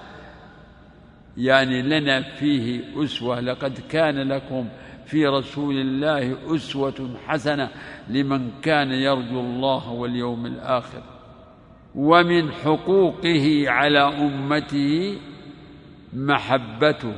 يعني 1.37 1.83
لنا 1.83 2.23
فيه 2.23 2.83
أسوة 3.05 3.41
لقد 3.41 3.79
كان 3.89 4.29
لكم 4.29 4.69
في 5.07 5.27
رسول 5.27 5.75
الله 5.75 6.37
أسوة 6.55 7.17
حسنة 7.27 7.71
لمن 8.09 8.51
كان 8.63 8.91
يرجو 8.91 9.41
الله 9.41 9.91
واليوم 9.91 10.47
الآخر. 10.47 11.03
ومن 11.95 12.53
حقوقه 12.53 13.65
على 13.67 14.01
أمته 14.01 15.19
محبته. 16.13 17.15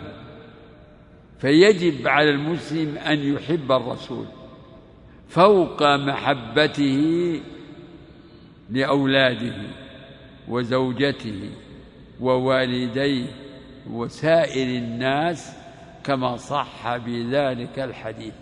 فيجب 1.38 2.08
على 2.08 2.30
المسلم 2.30 2.98
أن 2.98 3.34
يحب 3.34 3.72
الرسول 3.72 4.26
فوق 5.28 5.82
محبته 5.82 7.40
لأولاده 8.70 9.54
وزوجته 10.49 11.50
ووالديه 12.20 13.26
وسائر 13.90 14.78
الناس 14.78 15.56
كما 16.04 16.37
صح 16.37 16.96
بذلك 16.96 17.78
الحديث. 17.78 18.35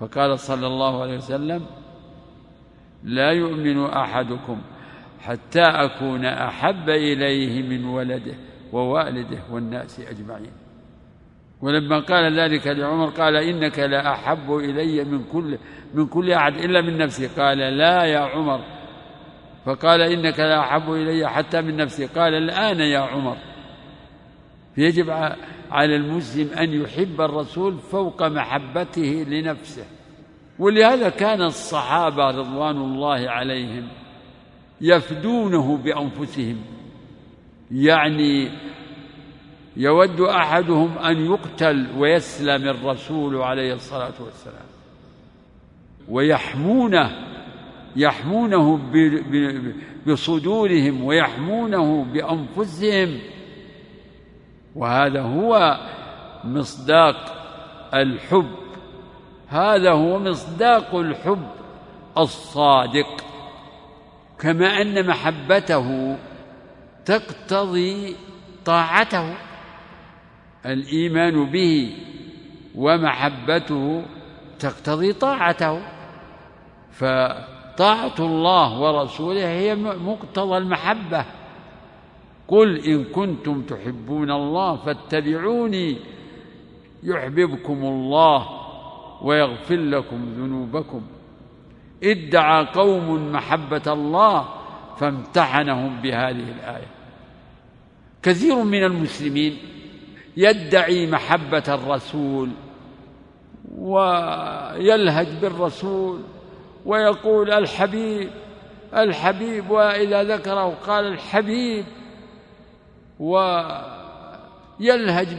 فقال 0.00 0.38
صلى 0.38 0.66
الله 0.66 1.02
عليه 1.02 1.16
وسلم 1.16 1.66
لا 3.04 3.30
يؤمن 3.30 3.84
أحدكم 3.84 4.60
حتى 5.20 5.62
أكون 5.62 6.24
أحب 6.24 6.88
إليه 6.88 7.62
من 7.62 7.84
ولده 7.84 8.34
ووالده 8.72 9.38
والناس 9.50 10.00
أجمعين. 10.00 10.52
ولما 11.60 11.98
قال 11.98 12.40
ذلك 12.40 12.66
لعمر 12.66 13.10
قال 13.10 13.36
إنك 13.36 13.78
لا 13.78 14.12
احب 14.12 14.56
إلي 14.56 15.04
من 15.04 15.24
كل 15.32 15.58
من 15.94 16.06
كل 16.06 16.32
أحد 16.32 16.56
إلا 16.56 16.80
من 16.80 16.98
نفسي. 16.98 17.26
قال 17.26 17.58
لا 17.58 18.04
يا 18.04 18.18
عمر 18.18 18.60
فقال 19.64 20.00
إنك 20.00 20.40
لا 20.40 20.60
أحب 20.60 20.92
إلي 20.92 21.30
حتى 21.30 21.60
من 21.60 21.76
نفسي. 21.76 22.06
قال 22.06 22.34
الآن 22.34 22.80
يا 22.80 22.98
عمر 22.98 23.36
يجب 24.76 25.10
على 25.70 25.96
المسلم 25.96 26.58
أن 26.58 26.82
يحب 26.82 27.20
الرسول 27.20 27.78
فوق 27.78 28.22
محبته 28.22 29.26
لنفسه. 29.28 29.84
ولهذا 30.58 31.08
كان 31.08 31.42
الصحابة 31.42 32.30
رضوان 32.30 32.76
الله 32.76 33.30
عليهم 33.30 33.88
يفدونه 34.80 35.76
بأنفسهم. 35.76 36.64
يعني 37.70 38.50
يود 39.76 40.20
أحدهم 40.20 40.98
أن 40.98 41.26
يقتل 41.26 41.86
ويسلم 41.98 42.68
الرسول 42.68 43.36
عليه 43.36 43.74
الصلاة 43.74 44.14
والسلام 44.20 44.66
ويحمونه 46.08 47.33
يحمونه 47.96 48.80
بصدورهم 50.06 51.04
ويحمونه 51.04 52.04
بأنفسهم. 52.04 53.18
وهذا 54.76 55.22
هو 55.22 55.78
مصداق 56.44 57.16
الحب. 57.94 58.54
هذا 59.48 59.90
هو 59.90 60.18
مصداق 60.18 60.94
الحب 60.94 61.48
الصادق. 62.18 63.24
كما 64.38 64.82
أن 64.82 65.06
محبته 65.06 66.16
تقتضي 67.04 68.16
طاعته. 68.64 69.34
الإيمان 70.66 71.50
به 71.50 71.96
ومحبته 72.74 74.02
تقتضي 74.58 75.12
طاعته. 75.12 75.82
فطاعه 77.74 78.14
الله 78.18 78.80
ورسوله 78.80 79.48
هي 79.48 79.74
مقتضى 79.74 80.56
المحبة. 80.56 81.24
قل 82.48 82.78
إن 82.78 83.04
كنتم 83.04 83.62
تحبون 83.62 84.30
الله 84.30 84.76
فاتبعوني 84.76 85.96
يحببكم 87.02 87.84
الله 87.84 88.48
ويغفر 89.22 89.76
لكم 89.76 90.34
ذنوبكم. 90.36 91.02
ادعى 92.04 92.66
قوم 92.66 93.32
محبة 93.32 93.92
الله 93.92 94.48
فامتحنهم 94.96 96.02
بهذه 96.02 96.50
الآية. 96.50 96.90
كثير 98.22 98.64
من 98.64 98.84
المسلمين 98.84 99.58
يدعي 100.36 101.06
محبة 101.10 101.64
الرسول 101.68 102.50
ويلهج 103.78 105.28
بالرسول 105.42 106.20
ويقول 106.84 107.50
الحبيب 107.50 108.30
الحبيب 108.94 109.70
وإذا 109.70 110.22
ذكره 110.22 110.74
قال 110.86 111.06
الحبيب 111.06 111.84
ويلهج 113.20 113.84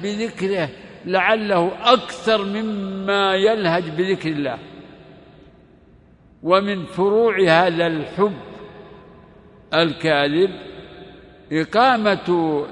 بذكره 0.03 0.69
لعله 1.05 1.71
أكثر 1.83 2.45
مما 2.45 3.35
يلهج 3.35 3.89
بذكر 3.89 4.29
الله. 4.29 4.57
ومن 6.43 6.85
فروع 6.85 7.39
هذا 7.41 7.87
الحب 7.87 8.33
الكاذب 9.73 10.49
إقامة 11.51 12.65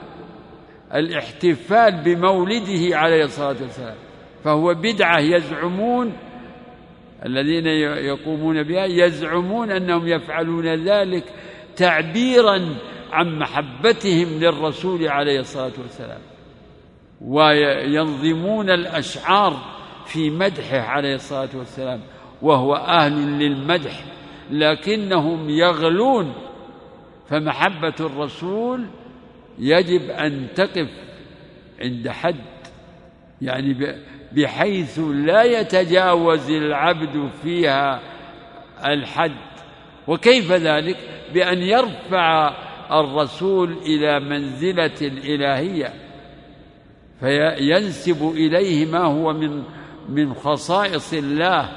الاحتفال 0.94 2.02
بمولده 2.04 2.98
عليه 2.98 3.24
الصلاة 3.26 3.56
والسلام 3.62 3.96
فهو 4.44 4.74
بدعة 4.74 5.20
يزعمون 5.20 6.14
الذين 7.26 7.68
يقومون 8.06 8.64
بها 8.64 8.86
يزعمون 8.86 9.72
أنهم 9.72 10.08
يفعلون 10.08 10.66
ذلك 10.66 11.24
تعبيرا 11.76 12.76
عن 13.12 13.40
محبتهم 13.40 14.28
للرسول 14.40 15.08
عليه 15.08 15.40
الصلاة 15.40 15.72
والسلام 15.82 16.20
وينظمون 17.22 18.70
الأشعار 18.70 19.60
في 20.06 20.30
مدحه 20.30 20.80
عليه 20.80 21.16
الصلاة 21.16 21.50
والسلام 21.56 22.02
وهو 22.42 22.76
أهل 22.76 23.40
للمدح 23.40 24.06
لكنهم 24.52 25.50
يغلون 25.50 26.34
فمحبة 27.30 27.94
الرسول 28.00 28.86
يجب 29.60 30.10
أن 30.10 30.48
تقف 30.56 30.90
عند 31.82 32.10
حد 32.10 32.36
يعني 33.42 33.74
بحيث 34.36 35.00
لا 35.00 35.44
يتجاوز 35.44 36.52
العبد 36.52 37.30
فيها 37.44 38.00
الحد. 38.86 39.32
وكيف 40.08 40.52
ذلك؟ 40.52 40.98
بأن 41.34 41.58
يرفع 41.58 42.54
الرسول 42.92 43.78
إلى 43.86 44.20
منزلة 44.20 44.98
الإلهية 45.02 45.94
فينسب 47.20 48.32
إليه 48.36 48.86
ما 48.86 49.04
هو 49.04 49.34
من 49.34 49.64
من 50.10 50.34
خصائص 50.34 51.14
الله 51.14 51.70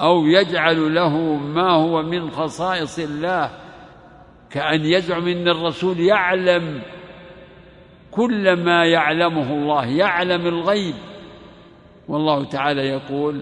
أو 0.00 0.26
يجعل 0.26 0.94
له 0.94 1.16
ما 1.34 1.70
هو 1.72 2.02
من 2.02 2.30
خصائص 2.30 2.98
الله. 2.98 3.50
كأن 4.50 4.84
يزعم 4.84 5.28
أن 5.28 5.48
الرسول 5.48 6.00
يعلم 6.00 6.82
كل 8.10 8.52
ما 8.52 8.84
يعلمه 8.84 9.52
الله 9.52 9.86
يعلم 9.86 10.46
الغيب. 10.46 10.94
والله 12.08 12.44
تعالى 12.44 12.82
يقول 12.82 13.40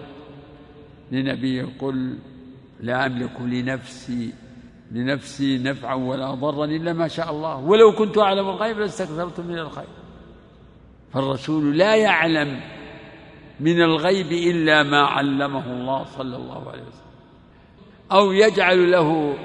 لنبيه 1.11 1.65
قل 1.79 2.17
لا 2.79 3.05
أملك 3.05 3.41
لنفسي 3.41 4.33
لنفسي 4.91 5.57
نفعا 5.57 5.95
ولا 5.95 6.31
ضرا 6.31 6.65
إلا 6.65 6.93
ما 6.93 7.07
شاء 7.07 7.31
الله. 7.31 7.57
ولو 7.57 7.91
كنت 7.91 8.17
أعلم 8.17 8.49
الغيب 8.49 8.79
لاستكثرت 8.79 9.39
من 9.39 9.59
الخير. 9.59 9.87
فالرسول 11.13 11.77
لا 11.77 11.95
يعلم 11.95 12.59
من 13.59 13.81
الغيب 13.81 14.31
إلا 14.31 14.83
ما 14.83 15.01
علمه 15.01 15.71
الله 15.73 16.03
صلى 16.03 16.35
الله 16.35 16.69
عليه 16.69 16.81
وسلم. 16.81 17.07
أو 18.11 18.31
يجعل 18.31 18.91
له 18.91 19.37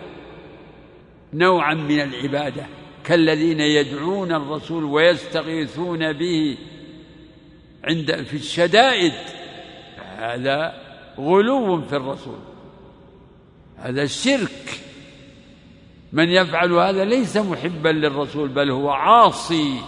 نوعا 1.35 1.75
من 1.75 2.01
العبادة 2.01 2.67
كالذين 3.05 3.61
يدعون 3.61 4.33
الرسول 4.33 4.85
ويستغيثون 4.85 6.13
به 6.13 6.59
عند 7.85 8.23
في 8.23 8.37
الشدائد. 8.37 9.13
هذا 10.17 10.75
غلو 11.19 11.83
في 11.83 11.97
الرسول. 11.97 12.39
هذا 13.77 14.03
الشرك 14.03 14.81
من 16.13 16.29
يفعل 16.29 16.73
هذا 16.73 17.05
ليس 17.05 17.37
محبا 17.37 17.89
للرسول 17.89 18.49
بل 18.49 18.71
هو 18.71 18.91
عاصي. 18.91 19.81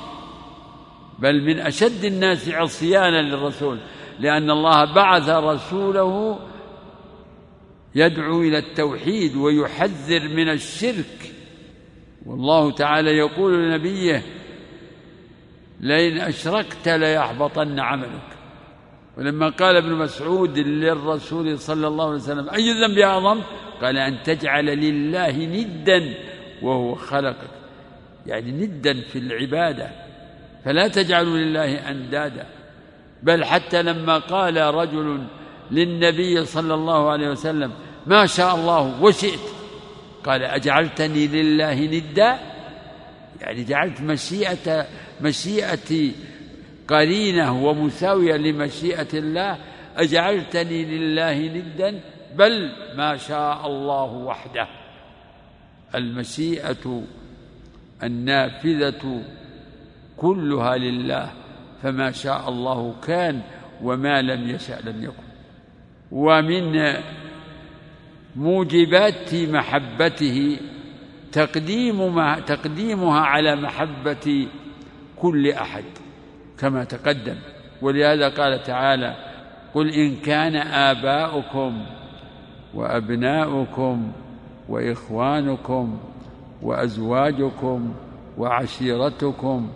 بل 1.19 1.43
من 1.43 1.59
أشد 1.59 2.05
الناس 2.05 2.49
عصيانا 2.49 3.23
للرسول. 3.23 3.79
لأن 4.21 4.51
الله 4.51 4.95
بعث 4.95 5.29
رسوله 5.29 6.39
يدعو 7.95 8.43
إلى 8.43 8.59
التوحيد 8.59 9.37
ويحذر 9.37 10.29
من 10.29 10.49
الشرك. 10.49 11.33
والله 12.27 12.71
تعالى 12.71 13.11
يقول 13.11 13.55
لنبيه 13.55 14.23
لئن 15.81 16.19
أشركت 16.19 16.89
ليحبطن 16.89 17.81
عملك. 17.81 18.29
ولما 19.19 19.49
قال 19.49 19.77
ابن 19.77 19.93
مسعود 19.93 20.59
للرسول 20.59 21.59
صلى 21.59 21.87
الله 21.87 22.05
عليه 22.05 22.15
وسلم 22.15 22.51
أي 22.51 22.71
الذنب 22.71 22.99
اعظم 22.99 23.41
قال 23.83 23.99
أن 23.99 24.23
تجعل 24.23 24.65
لله 24.65 25.31
ندا 25.31 26.15
وهو 26.63 26.95
خلقك. 26.95 27.51
يعني 28.27 28.51
ندا 28.51 29.01
في 29.01 29.19
العبادة. 29.19 29.91
فلا 30.65 30.89
تجعلوا 30.89 31.39
لله 31.39 31.91
أندادا. 31.91 32.47
بل 33.23 33.45
حتى 33.45 33.83
لما 33.83 34.19
قال 34.19 34.57
رجل 34.57 35.25
للنبي 35.71 36.45
صلى 36.45 36.75
الله 36.75 37.11
عليه 37.11 37.29
وسلم 37.29 37.73
ما 38.07 38.27
شاء 38.27 38.55
الله 38.55 39.03
وشئت. 39.03 39.41
قال 40.25 40.43
أجعلتني 40.43 41.27
لله 41.27 41.81
ندا؟ 41.81 42.54
يعني 43.41 43.65
جعلت 43.65 44.01
مشيئة 44.01 44.87
مشيئتي 45.21 46.13
قرينة 46.89 47.65
ومساوية 47.67 48.37
لمشيئة 48.37 49.09
الله 49.15 49.59
أجعلتني 49.97 50.85
لله 50.85 51.39
ندا 51.41 52.01
بل 52.37 52.73
ما 52.97 53.17
شاء 53.17 53.67
الله 53.67 54.13
وحده. 54.13 54.69
المشيئة 55.95 57.03
النافذة 58.03 59.23
كلها 60.17 60.77
لله 60.77 61.31
فما 61.83 62.11
شاء 62.11 62.49
الله 62.49 62.95
كان 63.07 63.43
وما 63.83 64.23
لم 64.23 64.49
يشأ 64.51 64.81
لم 64.85 65.05
يكن. 65.05 65.25
ومن 66.13 66.95
موجبات 68.37 69.35
محبته 69.35 70.59
تقديم 71.35 72.15
ما 72.15 72.41
تقديمها 72.41 73.21
على 73.21 73.57
محبة 73.57 74.47
كل 75.17 75.51
أحد 75.51 75.85
كما 76.59 76.85
تقدم. 76.85 77.37
ولهذا 77.83 78.29
قال 78.29 78.63
تعالى 78.63 79.15
قل 79.75 79.91
إن 79.91 80.17
كان 80.17 80.57
آباؤكم 80.57 81.87
وأبناؤكم 82.75 84.13
وإخوانكم 84.69 85.99
وأزواجكم 86.63 87.95
وعشيرتكم 88.39 89.69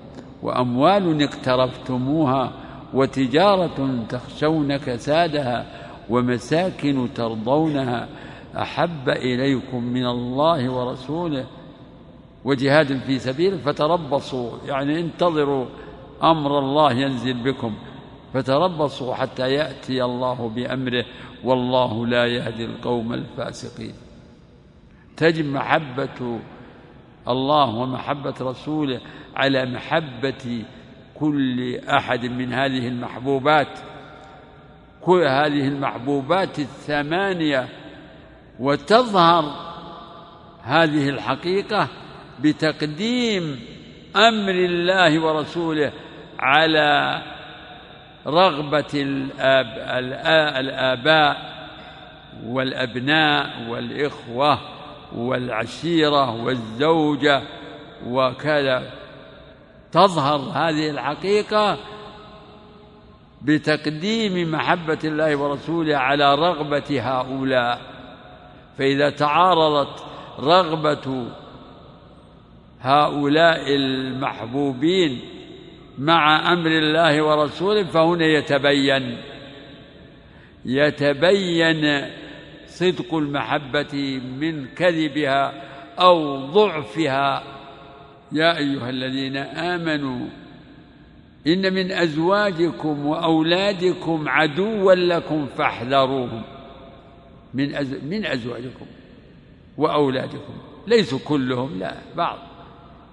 وأموال 0.43 1.23
اقترفتموها 1.23 2.53
وتجارة 2.95 4.05
تخشون 4.09 4.77
كسادها 4.77 5.67
ومساكن 6.11 7.09
ترضونها 7.15 8.09
أحب 8.57 9.09
إليكم 9.09 9.85
من 9.85 10.07
الله 10.07 10.71
ورسوله 10.71 11.47
وجهاد 12.45 12.99
في 12.99 13.19
سبيله 13.19 13.57
فتربصوا 13.57 14.51
يعني 14.67 15.01
انتظروا 15.01 15.67
أمر 16.23 16.59
الله 16.59 16.93
ينزل 16.93 17.43
بكم 17.43 17.75
فتربصوا 18.35 19.15
حتى 19.15 19.53
يأتي 19.53 20.05
الله 20.05 20.49
بأمره 20.49 21.05
والله 21.45 22.07
لا 22.07 22.27
يهدي 22.27 22.65
القوم 22.65 23.13
الفاسقين. 23.13 23.95
تجب 25.17 25.45
محبة 25.45 26.39
الله 27.29 27.75
ومحبة 27.75 28.35
رسوله 28.41 29.01
على 29.37 29.67
محبة 29.67 30.65
كل 31.15 31.77
أحد 31.77 32.25
من 32.27 32.53
هذه 32.53 32.89
المحبوبات. 32.89 33.79
كل 35.01 35.23
هذه 35.23 35.69
المحبوبات 35.69 36.59
الثمانية 36.59 37.69
وتظهر 38.61 39.45
هذه 40.63 41.09
الحقيقة 41.09 41.89
بتقديم 42.41 43.61
أمر 44.17 44.51
الله 44.51 45.21
ورسوله 45.21 45.93
على 46.39 47.23
رغبة 48.27 48.93
الآب 48.95 49.67
الآباء 50.57 51.59
والأبناء 52.47 53.69
والإخوة 53.69 54.59
والعشيرة 55.17 56.45
والزوجة 56.45 57.43
وكذا. 58.07 58.91
تظهر 59.93 60.37
هذه 60.39 60.91
الحقيقة 60.91 61.79
بتقديم 63.43 64.53
محبة 64.53 64.99
الله 65.05 65.37
ورسوله 65.37 65.97
على 65.97 66.35
رغبة 66.35 67.01
هؤلاء. 67.01 67.98
فإذا 68.79 69.11
تعارضت 69.11 70.05
رغبة 70.41 71.27
هؤلاء 72.81 73.75
المحبوبين 73.75 75.21
مع 75.99 76.53
أمر 76.53 76.71
الله 76.71 77.23
ورسوله 77.23 77.85
فهنا 77.85 78.27
يتبين 78.27 79.19
يتبين 80.65 82.05
صدق 82.67 83.15
المحبة 83.15 84.21
من 84.41 84.67
كذبها 84.67 85.53
أو 85.99 86.37
ضعفها. 86.37 87.43
يا 88.33 88.59
أيها 88.59 88.91
الذين 88.91 89.37
آمنوا 89.37 90.27
إن 91.47 91.73
من 91.73 91.93
أزواجكم 91.93 93.07
وأولادكم 93.07 94.29
عدوا 94.29 94.95
لكم 94.95 95.47
فاحذروهم. 95.47 96.43
من 97.55 97.75
أز... 97.75 97.95
من 98.05 98.27
أزواجكم 98.27 98.87
وأولادكم. 99.77 100.55
ليسوا 100.87 101.19
كلهم 101.25 101.79
لا 101.79 101.95
بعض. 102.17 102.39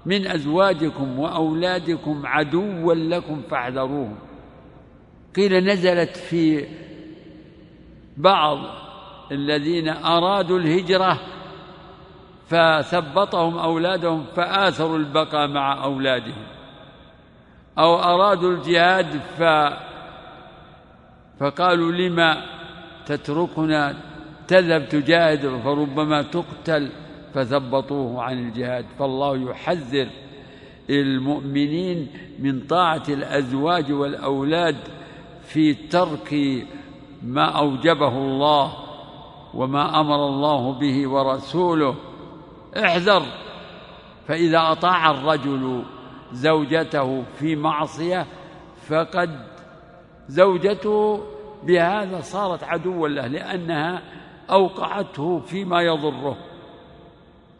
من 0.06 0.28
أزواجكم 0.28 1.19
وأولادكم 1.19 2.21
عدوا 2.26 2.93
لكم 2.93 3.41
فاحذروهم. 3.50 4.15
قيل 5.36 5.65
نزلت 5.65 6.17
في 6.17 6.65
بعض 8.17 8.58
الذين 9.32 9.89
أرادوا 9.89 10.60
الهجرة 10.60 11.19
فثبطهم 12.50 13.58
أولادهم 13.58 14.26
فآثروا 14.36 14.98
البقاء 14.98 15.48
مع 15.48 15.84
أولادهم. 15.84 16.45
أو 17.78 17.95
أرادوا 17.95 18.52
الجهاد 18.52 19.19
ف 19.38 19.43
فقالوا 21.39 21.91
لما 21.91 22.45
تتركنا 23.06 23.95
تذهب 24.47 24.89
تجاهد 24.89 25.62
فربما 25.63 26.21
تقتل 26.21 26.89
فثبطوه 27.34 28.23
عن 28.23 28.47
الجهاد. 28.47 28.86
فالله 28.99 29.49
يحذر 29.49 30.08
المؤمنين 30.89 32.08
من 32.39 32.60
طاعة 32.60 33.03
الأزواج 33.10 33.91
والأولاد 33.91 34.77
في 35.43 35.73
ترك 35.73 36.36
ما 37.23 37.45
أوجبه 37.45 38.17
الله 38.17 38.73
وما 39.53 39.99
أمر 39.99 40.27
الله 40.27 40.71
به 40.71 41.08
ورسوله. 41.08 41.95
احذر 42.77 43.23
فإذا 44.27 44.71
أطاع 44.71 45.12
الرجل 45.12 45.84
زوجته 46.34 47.23
في 47.39 47.55
معصية 47.55 48.25
فقد 48.88 49.29
زوجته 50.27 51.23
بهذا 51.63 52.21
صارت 52.21 52.63
عدوا 52.63 53.08
له 53.08 53.27
لأنها 53.27 54.01
أوقعته 54.49 55.39
فيما 55.39 55.81
يضره. 55.81 56.38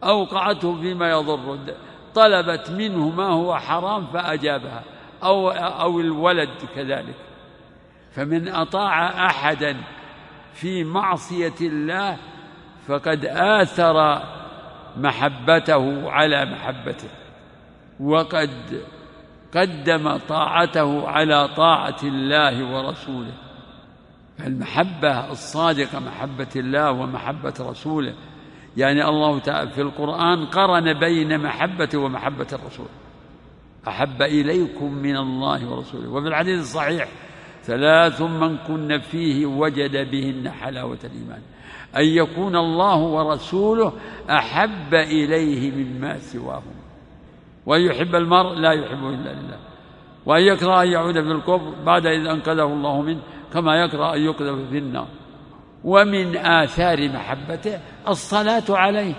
أوقعته 0.04 0.80
فيما 0.80 1.10
يضره. 1.10 1.58
طلبت 2.14 2.70
منه 2.70 3.08
ما 3.08 3.26
هو 3.26 3.56
حرام 3.56 4.06
فأجابها. 4.06 4.82
أو 5.22 5.50
أو 5.50 6.00
الولد 6.00 6.50
كذلك. 6.74 7.16
فمن 8.12 8.48
أطاع 8.48 9.26
أحدا 9.26 9.76
في 10.52 10.84
معصية 10.84 11.54
الله 11.60 12.16
فقد 12.86 13.24
آثر 13.24 14.22
محبته 14.96 16.10
على 16.10 16.44
محبته. 16.44 17.08
وقد 18.00 18.82
قدم 19.54 20.16
طاعته 20.16 21.08
على 21.08 21.48
طاعة 21.48 21.96
الله 22.02 22.74
ورسوله. 22.74 23.32
فالمحبة 24.38 25.30
الصادقة 25.32 25.98
محبة 25.98 26.48
الله 26.56 26.92
ومحبة 26.92 27.54
رسوله. 27.60 28.14
يعني 28.76 29.08
الله 29.08 29.38
تعالى 29.38 29.70
في 29.70 29.80
القرآن 29.80 30.46
قرن 30.46 30.92
بين 30.92 31.40
محبته 31.40 31.98
ومحبة 31.98 32.46
الرسول. 32.52 32.88
أحب 33.88 34.22
إليكم 34.22 34.92
من 34.92 35.16
الله 35.16 35.70
ورسوله. 35.70 36.08
وفي 36.10 36.28
الحديث 36.28 36.60
الصحيح 36.60 37.08
ثلاث 37.62 38.22
من 38.22 38.56
كن 38.56 38.98
فيه 38.98 39.46
وجد 39.46 40.10
بهن 40.10 40.50
حلاوة 40.50 40.98
الإيمان. 41.04 41.42
أن 41.96 42.04
يكون 42.04 42.56
الله 42.56 42.96
ورسوله 42.96 43.92
أحب 44.30 44.94
إليه 44.94 45.70
مما 45.70 46.18
سواهما 46.18 46.76
وأن 47.66 47.80
يحب 47.80 48.14
المرء 48.14 48.54
لا 48.54 48.72
يحبه 48.72 49.08
إلا 49.08 49.32
لله. 49.32 49.58
وأن 50.26 50.42
يكره 50.42 50.82
أن 50.82 50.88
يعود 50.88 51.14
في 51.14 51.32
الكفر 51.32 51.74
بعد 51.86 52.06
إذ 52.06 52.26
أنقذه 52.26 52.64
الله 52.64 53.02
منه. 53.02 53.20
كما 53.52 53.84
يكره 53.84 54.14
أن 54.14 54.20
يقذف 54.20 54.70
في 54.70 54.78
النار. 54.78 55.08
ومن 55.84 56.36
آثار 56.36 57.08
محبته 57.08 57.80
الصلاة 58.08 58.64
عليه 58.68 59.14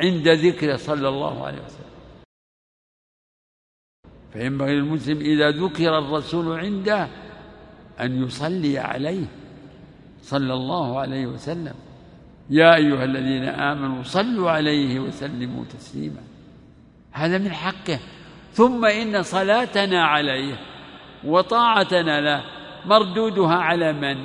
عند 0.00 0.28
ذكره 0.28 0.76
صلى 0.76 1.08
الله 1.08 1.46
عليه 1.46 1.58
وسلم. 1.58 1.84
فينبغي 4.32 4.74
للمسلم 4.74 5.18
إذا 5.18 5.50
ذكر 5.50 5.98
الرسول 5.98 6.58
عنده 6.58 7.08
أن 8.00 8.24
يصلي 8.24 8.78
عليه 8.78 9.26
صلى 10.22 10.54
الله 10.54 11.00
عليه 11.00 11.26
وسلم. 11.26 11.74
يا 12.50 12.74
أيها 12.74 13.04
الذين 13.04 13.44
آمنوا 13.44 14.02
صلوا 14.02 14.50
عليه 14.50 15.00
وسلموا 15.00 15.64
تسليما. 15.64 16.22
هذا 17.12 17.38
من 17.38 17.52
حقه. 17.52 17.98
ثم 18.52 18.84
إن 18.84 19.22
صلاتنا 19.22 20.04
عليه 20.04 20.60
وطاعتنا 21.24 22.20
له 22.20 22.44
مردودها 22.86 23.54
على 23.54 23.92
من؟ 23.92 24.16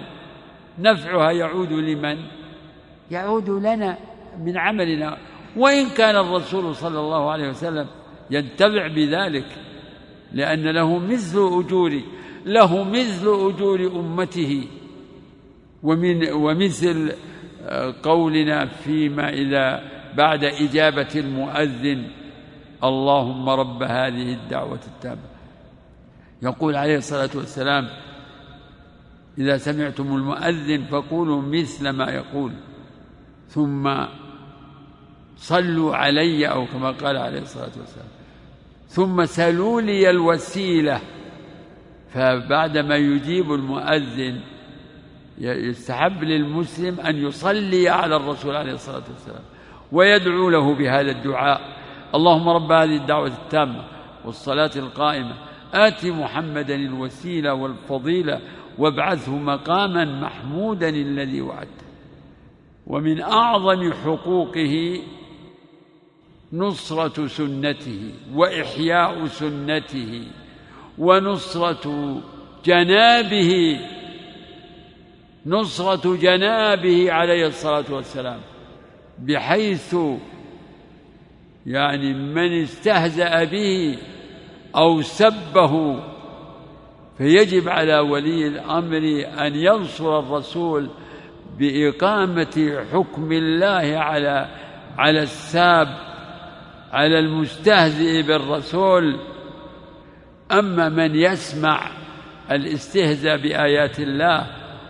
نفعها 0.79 1.31
يعود 1.31 1.73
لمن؟ 1.73 2.17
يعود 3.11 3.49
لنا 3.49 3.97
من 4.39 4.57
عملنا. 4.57 5.17
وإن 5.55 5.89
كان 5.89 6.15
الرسول 6.15 6.75
صلى 6.75 6.99
الله 6.99 7.31
عليه 7.31 7.49
وسلم 7.49 7.87
ينتفع 8.31 8.87
بذلك 8.87 9.45
لأن 10.33 10.63
له 10.67 10.97
مثل 10.99 11.37
أجور 11.37 12.01
له 12.45 12.83
مثل 12.83 13.27
أجور 13.27 13.87
أمته. 13.87 14.67
ومن 15.83 16.31
ومثل 16.31 17.11
آه، 17.65 17.95
قولنا 18.03 18.65
فيما 18.65 19.29
إذا 19.29 19.83
بعد 20.17 20.43
إجابة 20.43 21.07
المؤذن 21.15 22.07
اللهم 22.83 23.49
رب 23.49 23.83
هذه 23.83 24.33
الدعوة 24.33 24.79
التامة. 24.87 25.29
يقول 26.41 26.75
عليه 26.75 26.97
الصلاة 26.97 27.29
والسلام 27.35 27.89
إذا 29.37 29.57
سمعتم 29.57 30.15
المؤذن 30.15 30.85
فقولوا 30.91 31.41
مثل 31.41 31.89
ما 31.89 32.11
يقول 32.11 32.51
ثم 33.47 34.05
صلوا 35.37 35.95
علي 35.95 36.47
أو 36.47 36.65
كما 36.65 36.91
قال 36.91 37.17
عليه 37.17 37.41
الصلاة 37.41 37.71
والسلام. 37.79 38.07
ثم 38.87 39.25
سلوا 39.25 39.81
لي 39.81 40.09
الوسيلة. 40.09 41.01
فبعدما 42.13 42.95
يجيب 42.95 43.53
المؤذن 43.53 44.39
يستحب 45.37 46.23
للمسلم 46.23 46.99
أن 46.99 47.15
يصلي 47.15 47.89
على 47.89 48.15
الرسول 48.15 48.55
عليه 48.55 48.73
الصلاة 48.73 49.03
والسلام 49.09 49.43
ويدعو 49.91 50.49
له 50.49 50.73
بهذا 50.73 51.11
الدعاء. 51.11 51.61
اللهم 52.15 52.49
رب 52.49 52.71
هذه 52.71 52.95
الدعوة 52.97 53.27
التامة 53.27 53.83
والصلاة 54.25 54.71
القائمة. 54.75 55.33
آت 55.73 56.05
محمدا 56.05 56.75
الوسيلة 56.75 57.53
والفضيلة 57.53 58.41
وابعثه 58.79 59.35
مقاما 59.35 60.05
محمودا 60.05 60.89
الذي 60.89 61.41
وعدته. 61.41 61.89
ومن 62.87 63.21
أعظم 63.21 63.93
حقوقه 63.93 65.01
نصرة 66.53 67.27
سنته 67.27 68.11
وإحياء 68.33 69.25
سنته 69.25 70.23
ونصرة 70.97 72.17
جنابه 72.65 73.79
نصرة 75.45 76.15
جنابه 76.15 77.11
عليه 77.11 77.47
الصلاة 77.47 77.85
والسلام 77.89 78.39
بحيث 79.19 79.95
يعني 81.65 82.13
من 82.13 82.61
استهزأ 82.61 83.43
به 83.43 83.97
أو 84.75 85.01
سبه 85.01 86.03
فيجب 87.19 87.69
على 87.69 87.99
ولي 87.99 88.47
الأمر 88.47 89.25
أن 89.39 89.55
ينصر 89.55 90.19
الرسول 90.19 90.89
بإقامة 91.59 92.85
حكم 92.93 93.31
الله 93.31 93.97
على 93.97 94.47
على 94.97 95.23
الساب 95.23 95.87
على 96.91 97.19
المستهزئ 97.19 98.21
بالرسول. 98.21 99.19
أما 100.51 100.89
من 100.89 101.15
يسمع 101.15 101.91
الاستهزاء 102.51 103.37
بآيات 103.37 103.99
الله 103.99 104.47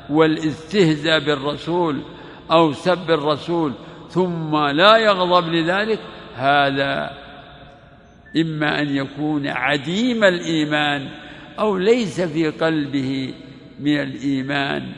والاستهزاء 0.09 1.19
بالرسول 1.19 2.01
أو 2.51 2.73
سب 2.73 3.11
الرسول 3.11 3.73
ثم 4.09 4.57
لا 4.57 4.97
يغضب 4.97 5.47
لذلك 5.47 5.99
هذا 6.35 7.11
إما 8.37 8.81
أن 8.81 8.95
يكون 8.95 9.47
عديم 9.47 10.23
الإيمان 10.23 11.09
أو 11.59 11.77
ليس 11.77 12.21
في 12.21 12.49
قلبه 12.49 13.33
من 13.79 14.01
الإيمان 14.01 14.91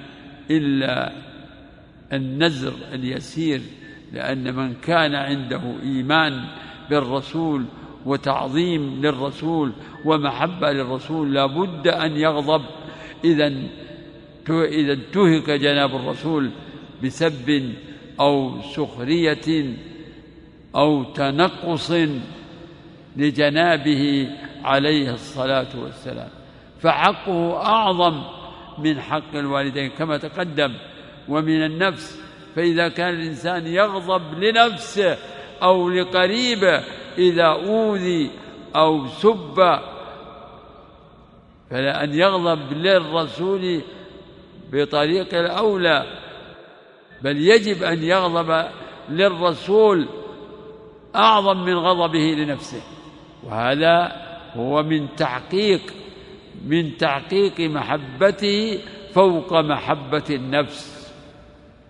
إلا 0.52 1.12
النزر 2.14 2.74
اليسير 2.94 3.62
لأن 4.14 4.56
من 4.56 4.74
كان 4.74 5.16
عنده 5.16 5.62
إيمان 5.84 6.46
بالرسول 6.90 7.66
وتعظيم 8.06 9.02
للرسول 9.02 9.72
ومحبة 10.06 10.72
للرسول 10.72 11.34
لا 11.34 11.46
بد 11.46 11.88
أن 11.88 12.18
يغضب. 12.18 12.62
إذا 13.24 13.54
إذا 14.50 14.94
انتهك 14.94 15.50
جناب 15.50 15.96
الرسول 15.96 16.50
بسب 17.04 17.74
أو 18.20 18.62
سخرية 18.62 19.76
أو 20.76 21.04
تنقص 21.04 21.94
لجنابه 23.18 24.30
عليه 24.64 25.14
الصلاة 25.14 25.68
والسلام. 25.76 26.30
فحقه 26.82 27.58
أعظم 27.58 28.24
من 28.78 29.02
حق 29.02 29.36
الوالدين 29.36 29.90
كما 29.90 30.18
تقدم 30.18 30.74
ومن 31.30 31.66
النفس. 31.66 32.22
فإذا 32.56 32.90
كان 32.90 33.14
الإنسان 33.14 33.68
يغضب 33.68 34.44
لنفسه 34.44 35.18
أو 35.64 35.90
لقريبه 35.90 36.84
إذا 37.18 37.46
أوذي 37.46 38.32
أو 38.76 39.08
سب 39.08 39.80
فلا 41.70 42.04
أن 42.04 42.14
يغضب 42.14 42.74
للرسول 42.74 43.82
بطريق 44.74 45.34
الأولى 45.34 46.06
بل 47.22 47.38
يجب 47.38 47.84
أن 47.84 48.04
يغضب 48.04 48.66
للرسول 49.10 50.08
أعظم 51.16 51.64
من 51.64 51.78
غضبه 51.78 52.36
لنفسه. 52.38 52.82
وهذا 53.44 54.12
هو 54.56 54.84
من 54.84 55.16
تحقيق 55.16 55.82
من 56.66 56.98
تحقيق 56.98 57.60
محبته 57.60 58.80
فوق 59.14 59.54
محبة 59.54 60.24
النفس 60.30 61.12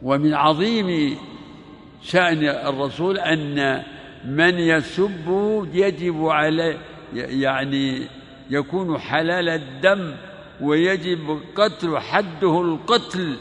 ومن 0.02 0.34
عظيم 0.34 1.18
شأن 2.04 2.44
الرسول 2.44 3.18
أن 3.18 3.84
من 4.26 4.60
يسب 4.60 5.28
يجب 5.74 6.26
عليه 6.26 6.78
يعني 7.14 8.08
يكون 8.50 9.00
حلال 9.00 9.50
الدم 9.50 10.16
ويجب 10.62 11.40
قتل 11.56 11.98
حده 12.00 12.62
القتل. 12.62 13.38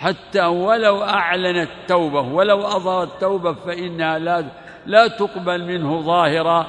حتى 0.00 0.44
ولو 0.46 1.02
أعلن 1.02 1.60
التوبة 1.60 2.20
ولو 2.20 2.60
أظهر 2.60 3.02
التوبة 3.02 3.52
فإنها 3.52 4.18
لا 4.18 4.44
لا 4.86 5.08
تقبل 5.08 5.64
منه 5.64 6.00
ظاهرا 6.00 6.66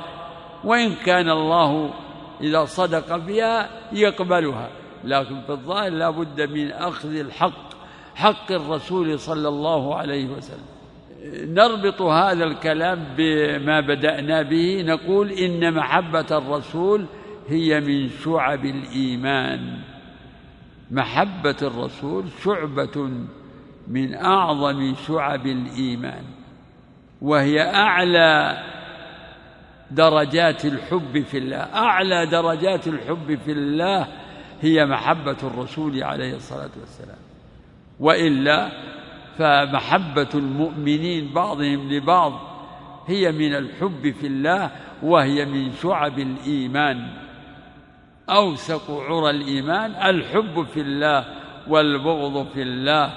وإن 0.64 0.96
كان 1.06 1.30
الله 1.30 1.94
إذا 2.44 2.66
صدق 2.66 3.18
بها 3.18 3.70
يقبلها 3.94 4.70
لكن 5.04 5.42
في 5.42 5.50
الظاهر 5.50 5.92
لا 5.92 6.10
بد 6.10 6.42
من 6.42 6.72
أخذ 6.72 7.16
الحق 7.16 7.72
حق 8.16 8.52
الرسول 8.52 9.20
صلى 9.20 9.48
الله 9.48 9.96
عليه 9.96 10.26
وسلم. 10.26 10.72
نربط 11.54 12.02
هذا 12.02 12.44
الكلام 12.44 13.06
بما 13.18 13.80
بدأنا 13.80 14.42
به 14.42 14.84
نقول 14.86 15.32
إن 15.32 15.74
محبة 15.74 16.26
الرسول 16.32 17.06
هي 17.48 17.80
من 17.80 18.10
شعب 18.10 18.66
الإيمان. 18.66 19.80
محبة 20.92 21.56
الرسول 21.62 22.26
شعبة 22.44 23.10
من 23.88 24.16
أعظم 24.16 24.96
شعب 25.08 25.48
الإيمان 25.48 26.24
وهي 27.22 27.62
أعلى 27.62 28.58
درجات 29.92 30.66
الحب 30.66 31.22
في 31.22 31.38
الله. 31.38 31.58
أعلى 31.58 32.26
درجات 32.26 32.88
الحب 32.88 33.40
في 33.46 33.52
الله 33.52 34.08
هي 34.62 34.86
محبة 34.86 35.38
الرسول 35.44 36.04
عليه 36.04 36.36
الصلاة 36.36 36.70
والسلام. 36.80 37.18
وإلا 38.00 38.70
فمحبة 39.38 40.30
المؤمنين 40.34 41.34
بعضهم 41.34 41.92
لبعض 41.94 42.34
هي 43.08 43.32
من 43.32 43.56
الحب 43.56 44.14
في 44.22 44.28
الله 44.28 44.72
وهي 45.04 45.46
من 45.46 45.72
شعب 45.82 46.20
الإيمان. 46.20 47.08
أوثق 48.30 48.92
عرى 48.92 49.30
الإيمان 49.30 49.92
الحب 49.92 50.64
في 50.74 50.82
الله 50.82 51.26
والبغض 51.68 52.48
في 52.54 52.62
الله. 52.62 53.14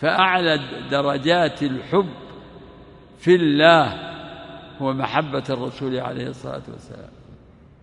فأعلى 0.00 0.60
درجات 0.90 1.62
الحب 1.62 2.08
في 3.18 3.34
الله 3.34 4.15
هو 4.82 4.92
محبة 4.92 5.44
الرسول 5.50 5.98
عليه 5.98 6.28
الصلاة 6.28 6.62
والسلام. 6.72 7.10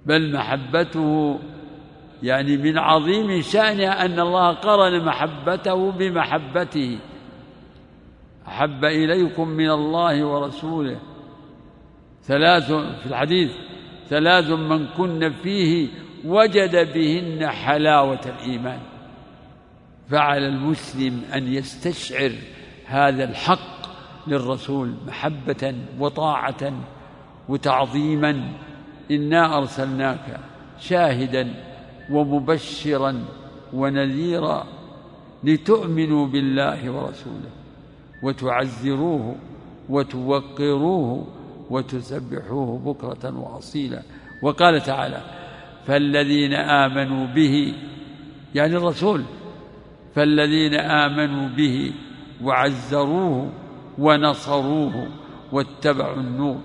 بل 0.06 0.34
محبته 0.34 1.40
يعني 2.24 2.58
من 2.58 2.78
عظيم 2.78 3.42
شأنها 3.42 4.06
أن 4.06 4.20
الله 4.20 4.54
قرن 4.54 5.06
محبته 5.06 5.92
بمحبته. 5.92 7.00
أحب 8.48 8.86
إليكم 8.86 9.48
من 9.48 9.70
الله 9.70 10.26
ورسوله. 10.26 11.00
ثلاث 12.24 12.72
في 12.72 13.06
الحديث 13.06 13.52
ثلاث 14.10 14.50
من 14.50 14.88
كن 14.88 15.32
فيه 15.44 15.88
وجد 16.26 16.94
بهن 16.94 17.48
حلاوة 17.48 18.22
الإيمان. 18.26 18.80
فعلى 20.10 20.48
المسلم 20.48 21.22
أن 21.36 21.54
يستشعر 21.54 22.32
هذا 22.86 23.24
الحق 23.24 23.73
للرسول 24.28 24.94
محبة 25.08 25.76
وطاعة 26.00 26.74
وتعظيما. 27.50 28.52
إنا 29.12 29.58
أرسلناك 29.58 30.40
شاهدا 30.80 31.54
ومبشرا 32.12 33.26
ونذيرا 33.74 34.66
لتؤمنوا 35.44 36.28
بالله 36.28 36.92
ورسوله 36.92 37.52
وتعزروه 38.24 39.36
وتوقروه 39.90 41.28
وتسبحوه 41.70 42.80
بكرة 42.80 43.40
وأصيلا. 43.40 44.02
وقال 44.44 44.82
تعالى 44.82 45.22
فالذين 45.88 46.54
آمنوا 46.54 47.26
به 47.26 47.74
يعني 48.56 48.76
الرسول 48.76 49.24
فالذين 50.16 50.74
آمنوا 50.74 51.48
به 51.48 51.94
وعزروه 52.44 53.50
ونصروه 53.98 55.08
واتبعوا 55.52 56.18
النور 56.18 56.60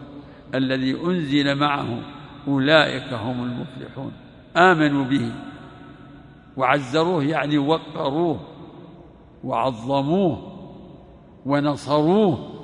الذي 0.55 0.97
أنزل 1.05 1.55
معه 1.55 2.01
أولئك 2.49 3.13
هم 3.13 3.45
المفلحون. 3.45 4.13
آمنوا 4.57 5.05
به 5.05 5.33
وعزروه 6.57 7.25
يعني 7.25 7.59
وقروه 7.59 8.41
وعظموه 9.45 10.59
ونصروه 11.47 12.59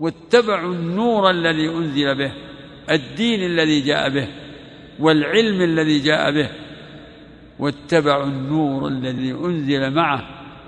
واتبعوا 0.00 0.72
النور 0.72 1.30
الذي 1.30 1.68
أنزل 1.68 2.14
به 2.14 2.32
الدين 2.90 3.40
الذي 3.50 3.80
جاء 3.80 4.10
به 4.10 4.28
والعلم 5.00 5.62
الذي 5.62 5.98
جاء 5.98 6.30
به 6.30 6.50
واتبعوا 7.58 8.24
النور 8.24 8.88
الذي 8.88 9.32
أنزل 9.32 9.90
معه 9.90 10.24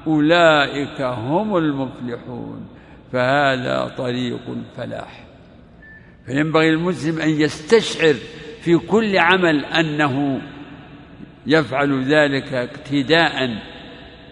أولئك 0.06 1.00
هم 1.00 1.56
المفلحون. 1.56 2.66
فهذا 3.12 3.94
طريق 3.98 4.40
الفلاح 4.48 5.24
فينبغي 6.26 6.68
المسلم 6.68 7.20
أن 7.20 7.28
يستشعر 7.28 8.14
في 8.60 8.78
كل 8.78 9.18
عمل 9.18 9.64
أنه 9.64 10.42
يفعل 11.46 12.04
ذلك 12.04 12.52
اقتداء 12.52 13.58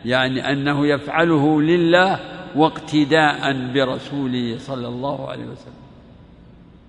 يعني 0.04 0.52
أنه 0.52 0.86
يفعله 0.86 1.62
لله 1.62 2.20
واقتداء 2.56 3.72
برسوله 3.74 4.58
صلى 4.58 4.88
الله 4.88 5.28
عليه 5.30 5.44
وسلم. 5.44 5.80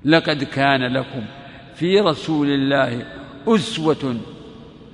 لقد 0.06 0.44
كان 0.44 0.94
لكم 0.94 1.26
في 1.76 2.00
رسول 2.00 2.48
الله 2.48 3.06
أسوة 3.48 4.18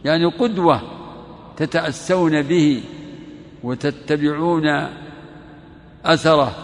يعني 0.06 0.26
قدوة 0.26 0.82
تتأسون 1.58 2.42
به 2.42 2.84
وتتبعون 3.64 4.88
أثره. 6.06 6.56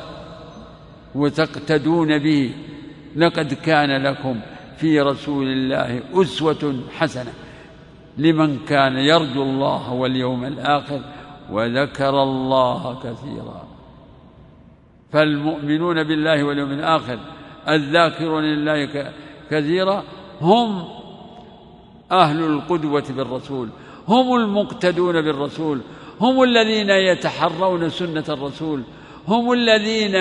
وتقتدون 1.15 2.19
به 2.19 2.53
لقد 3.15 3.53
كان 3.53 4.03
لكم 4.03 4.39
في 4.77 5.01
رسول 5.01 5.47
الله 5.47 6.01
أسوة 6.13 6.75
حسنة 6.97 7.33
لمن 8.17 8.59
كان 8.59 8.97
يرجو 8.97 9.43
الله 9.43 9.93
واليوم 9.93 10.45
الآخر 10.45 11.01
وذكر 11.51 12.23
الله 12.23 12.99
كثيرا. 12.99 13.67
فالمؤمنون 15.11 16.03
بالله 16.03 16.43
واليوم 16.43 16.71
الآخر 16.71 17.19
الذاكرون 17.69 18.43
لله 18.43 19.11
كثيرا 19.51 20.03
هم 20.41 20.83
أهل 22.11 22.43
القدوة 22.43 23.03
بالرسول 23.09 23.69
هم 24.07 24.35
المقتدون 24.35 25.21
بالرسول 25.21 25.81
هم 26.21 26.43
الذين 26.43 26.89
يتحرون 26.89 27.89
سنة 27.89 28.23
الرسول 28.29 28.83
هم 29.27 29.51
الذين 29.51 30.15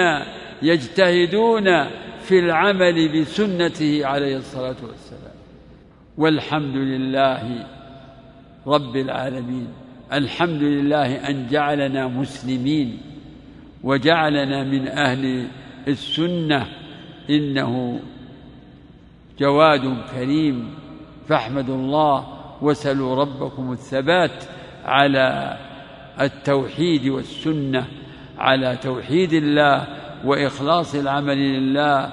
يجتهدون 0.62 1.64
في 2.20 2.38
العمل 2.38 3.20
بسنته 3.20 4.06
عليه 4.06 4.36
الصلاة 4.36 4.76
والسلام. 4.82 5.32
والحمد 6.18 6.76
لله 6.76 7.66
رب 8.66 8.96
العالمين. 8.96 9.66
الحمد 10.12 10.62
لله 10.62 11.28
أن 11.28 11.46
جعلنا 11.50 12.08
مسلمين 12.08 12.98
وجعلنا 13.84 14.64
من 14.64 14.88
أهل 14.88 15.48
السنة. 15.88 16.66
إنه 17.30 18.00
جواد 19.38 19.96
كريم. 20.14 20.74
فاحمدوا 21.28 21.76
الله 21.76 22.26
وسلوا 22.62 23.14
ربكم 23.14 23.72
الثبات 23.72 24.44
على 24.84 25.58
التوحيد 26.20 27.08
والسنة. 27.08 27.86
على 28.38 28.76
توحيد 28.76 29.32
الله 29.32 30.01
وإخلاص 30.24 30.94
العمل 30.94 31.38
لله 31.38 32.12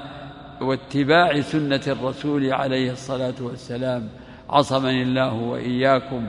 واتباع 0.61 1.41
سنة 1.41 1.81
الرسول 1.87 2.53
عليه 2.53 2.91
الصلاة 2.91 3.33
والسلام. 3.41 4.09
عصمني 4.49 5.03
الله 5.03 5.33
وإياكم 5.33 6.27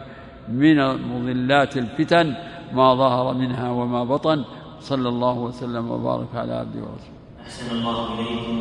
من 0.49 0.77
مضلات 1.13 1.77
الفتن 1.77 2.35
ما 2.73 2.95
ظهر 2.95 3.35
منها 3.35 3.71
وما 3.71 4.05
بطن. 4.05 4.45
صلى 4.81 5.09
الله 5.09 5.39
وسلم 5.39 5.91
وبارك 5.91 6.29
على 6.35 6.53
عبده 6.55 6.81
ورسوله. 6.81 7.21
أحسن 7.43 7.77
الله 7.77 8.15
إليكم 8.15 8.57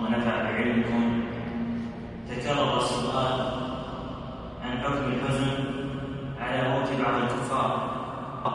ونفع 0.00 0.42
بعلمكم. 0.42 1.24
تكرر 2.30 2.76
السؤال 2.76 3.36
عن 4.62 4.78
حكم 4.78 5.12
الحزن 5.12 5.50
على 6.40 6.68
موت 6.68 6.88
بعض 7.02 7.22
الكفار. 7.22 7.90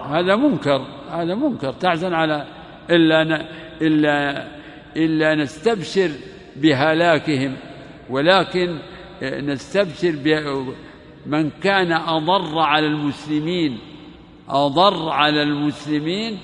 هذا 0.10 0.36
منكر 0.36 0.82
هذا 1.12 1.36
منكر. 1.36 1.72
تحزن 1.72 2.14
على 2.14 2.46
إلا 2.90 3.24
إلا 3.82 4.48
إلا 4.98 5.36
نستبشر 5.36 6.12
بهلاكهم. 6.56 7.58
ولكن 8.10 8.80
نستبشر 9.24 10.12
من 11.26 11.50
كان 11.50 11.92
أضر 11.92 12.60
على 12.60 12.88
المسلمين 12.88 13.80
أضر 14.50 15.10
على 15.10 15.44
المسلمين 15.44 16.38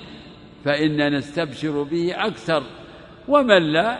فإننا 0.64 1.08
نستبشر 1.08 1.82
به 1.82 2.14
أكثر. 2.16 2.62
ومن 3.28 3.72
لا 3.72 3.98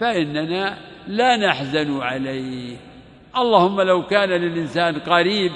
فإننا 0.00 0.78
لا 1.08 1.36
نحزن 1.36 2.00
عليه. 2.00 2.76
اللهم 3.36 3.80
لو 3.80 4.06
كان 4.06 4.28
للإنسان 4.28 4.98
قريب 4.98 5.52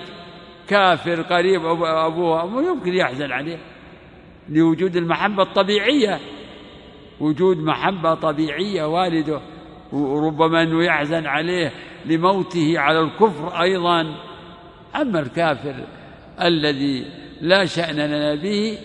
كافر 0.69 1.23
قريب 1.23 1.67
أبوه 1.67 2.45
أبوه 2.45 2.63
يمكن 2.63 2.95
يحزن 2.95 3.33
عليه 3.33 3.59
لوجود 4.49 4.97
المحبة 4.97 5.43
الطبيعية. 5.43 6.21
وجود 7.21 7.59
محبة 7.59 8.15
طبيعية 8.15 8.85
والده 8.85 9.41
وربما 9.93 10.63
أنه 10.63 10.85
يحزن 10.85 11.27
عليه 11.27 11.73
لموته 12.07 12.79
على 12.79 13.01
الكفر 13.01 13.63
أيضا. 13.63 14.15
أما 14.97 15.21
الكافر 15.21 15.75
الذي 16.43 17.07
لا 17.41 17.65
شأن 17.65 17.97
لنا 17.97 18.35
به 18.35 18.79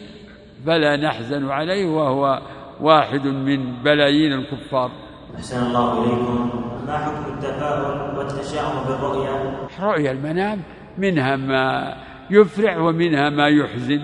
فلا 0.66 0.96
نحزن 0.96 1.50
عليه 1.50 1.86
وهو 1.86 2.42
واحد 2.82 3.28
من 3.28 3.84
بلايين 3.84 4.34
الكفار. 4.34 4.92
أحسن 5.36 5.66
الله 5.66 6.04
إليكم. 6.04 6.52
ما 6.88 6.98
حكم 6.98 7.34
التفاؤل 7.34 8.18
والتشاؤم 8.18 8.84
بالرؤيا؟ 8.88 9.68
رؤيا 9.80 10.12
المنام 10.12 10.62
منها 10.98 11.36
ما 11.36 11.96
يفرح 12.30 12.78
ومنها 12.78 13.30
ما 13.30 13.48
يحزن. 13.48 14.02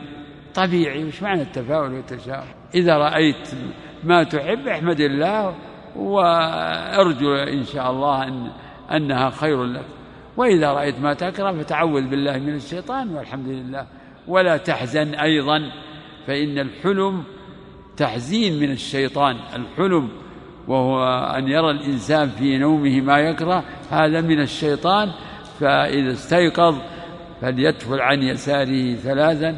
طبيعي 0.56 1.06
وش 1.06 1.24
معنى 1.24 1.42
التفاؤل 1.42 1.94
والتشاؤم؟ 1.94 2.48
إذا 2.76 2.98
رأيت 2.98 3.50
ما 4.06 4.24
تحب 4.24 4.68
احمد 4.68 5.00
الله 5.00 5.56
وارجو 5.96 7.36
إن 7.36 7.64
شاء 7.64 7.92
الله 7.92 8.24
أن 8.28 8.52
أنها 8.92 9.30
خير 9.30 9.64
لك. 9.64 9.86
وإذا 10.38 10.72
رأيت 10.72 11.00
ما 11.00 11.14
تكره 11.14 11.52
فتعوذ 11.52 12.08
بالله 12.08 12.38
من 12.38 12.56
الشيطان 12.56 13.16
والحمد 13.16 13.48
لله. 13.48 13.86
ولا 14.28 14.58
تحزن 14.58 15.14
أيضا 15.14 15.72
فإن 16.28 16.60
الحلم 16.60 17.24
تحزين 17.98 18.60
من 18.60 18.72
الشيطان. 18.72 19.36
الحلم 19.56 20.10
وهو 20.68 21.04
أن 21.38 21.48
يرى 21.48 21.72
الإنسان 21.72 22.30
في 22.30 22.58
نومه 22.58 23.02
ما 23.02 23.20
يكره 23.20 23.64
هذا 23.92 24.22
من 24.22 24.42
الشيطان. 24.42 25.12
فإذا 25.60 26.12
استيقظ 26.12 26.76
فليتفل 27.42 28.02
عن 28.02 28.24
يساره 28.24 28.96
ثلاثا 28.96 29.58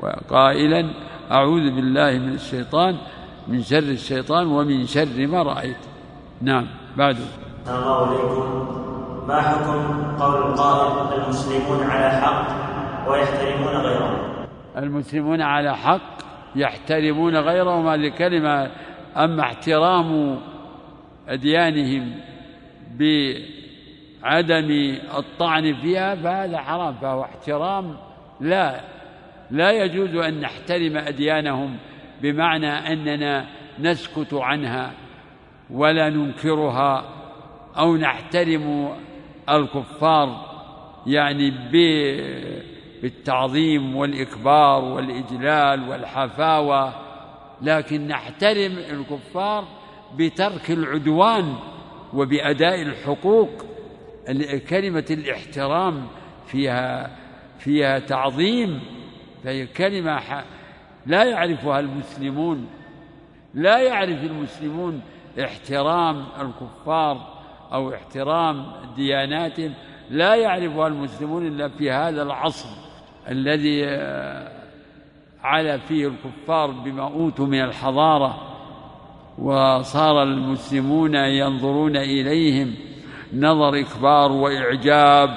وقائلا 0.00 0.90
أعوذ 1.30 1.70
بالله 1.70 2.18
من 2.18 2.32
الشيطان. 2.34 2.96
من 3.48 3.62
شر 3.62 3.78
الشيطان 3.78 4.46
ومن 4.46 4.86
شر 4.86 5.26
ما 5.26 5.42
رأيت. 5.42 5.76
نعم 6.42 6.66
بعده 6.96 7.24
الله 7.68 8.06
عليكم. 8.06 8.68
ما 9.28 9.40
حكم 9.40 10.16
قول 10.20 10.36
القائل 10.36 11.22
المسلمون 11.22 11.82
على 11.82 12.10
حق 12.20 12.46
ويحترمون 13.10 13.74
غيرهم 13.76 14.18
المسلمون 14.76 15.42
على 15.42 15.76
حق 15.76 16.18
يحترمون 16.56 17.36
غيرهم 17.36 17.88
هذه 17.88 18.08
كلمة 18.08 18.70
أما 19.16 19.42
احترام 19.42 20.38
أديانهم 21.28 22.14
بعدم 24.22 24.98
الطعن 25.18 25.74
فيها 25.74 26.14
فهذا 26.14 26.58
حرام 26.58 26.94
فهو 26.94 27.22
احترام 27.22 27.96
لا. 28.40 28.80
لا 29.50 29.70
يجوز 29.70 30.14
أن 30.14 30.40
نحترم 30.40 30.96
أديانهم. 30.96 31.76
بمعنى 32.22 32.70
أننا 32.92 33.46
نسكت 33.78 34.34
عنها 34.34 34.92
ولا 35.70 36.08
ننكرها 36.08 37.04
أو 37.78 37.96
نحترم 37.96 38.94
الكفار 39.50 40.48
يعني 41.06 41.50
بالتعظيم 43.02 43.96
والإكبار 43.96 44.84
والإجلال 44.84 45.88
والحفاوة 45.88 46.94
لكن 47.62 48.06
نحترم 48.06 48.72
الكفار 48.78 49.64
بترك 50.16 50.70
العدوان 50.70 51.54
وبأداء 52.14 52.82
الحقوق. 52.82 53.48
كلمة 54.68 55.04
الاحترام 55.10 56.06
فيها 56.46 57.16
فيها 57.58 57.98
تعظيم 57.98 58.80
فهي 59.44 59.66
كلمة 59.66 60.20
لا 61.08 61.24
يعرفها 61.24 61.80
المسلمون 61.80 62.66
لا 63.54 63.78
يعرف 63.78 64.24
المسلمون 64.24 65.00
احترام 65.44 66.24
الكفار 66.40 67.38
أو 67.72 67.94
احترام 67.94 68.66
دياناتهم 68.96 69.72
لا 70.10 70.34
يعرفها 70.34 70.86
المسلمون 70.86 71.46
إلا 71.46 71.68
في 71.68 71.90
هذا 71.90 72.22
العصر 72.22 72.68
الذي 73.28 73.86
على 75.42 75.78
فيه 75.78 76.08
الكفار 76.08 76.70
بما 76.70 77.02
أوتوا 77.02 77.46
من 77.46 77.60
الحضارة 77.60 78.48
وصار 79.38 80.22
المسلمون 80.22 81.14
ينظرون 81.14 81.96
إليهم 81.96 82.74
نظر 83.34 83.80
إكبار 83.80 84.32
وإعجاب 84.32 85.30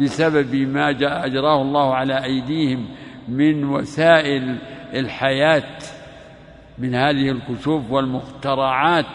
بسبب 0.00 0.54
ما 0.54 0.92
جاء 0.92 1.26
أجراه 1.26 1.62
الله 1.62 1.94
على 1.94 2.24
أيديهم 2.24 2.86
من 3.28 3.64
وسائل 3.64 4.58
الحياة 4.94 5.78
من 6.78 6.94
هذه 6.94 7.30
الكشوف 7.30 7.90
والمخترعات. 7.90 9.06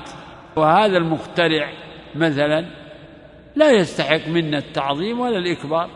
وهذا 0.55 0.97
المخترع 0.97 1.69
مثلا 2.15 2.65
لا 3.55 3.71
يستحق 3.71 4.27
منا 4.27 4.57
التعظيم 4.57 5.19
ولا 5.19 5.37
الإكبار 5.37 5.89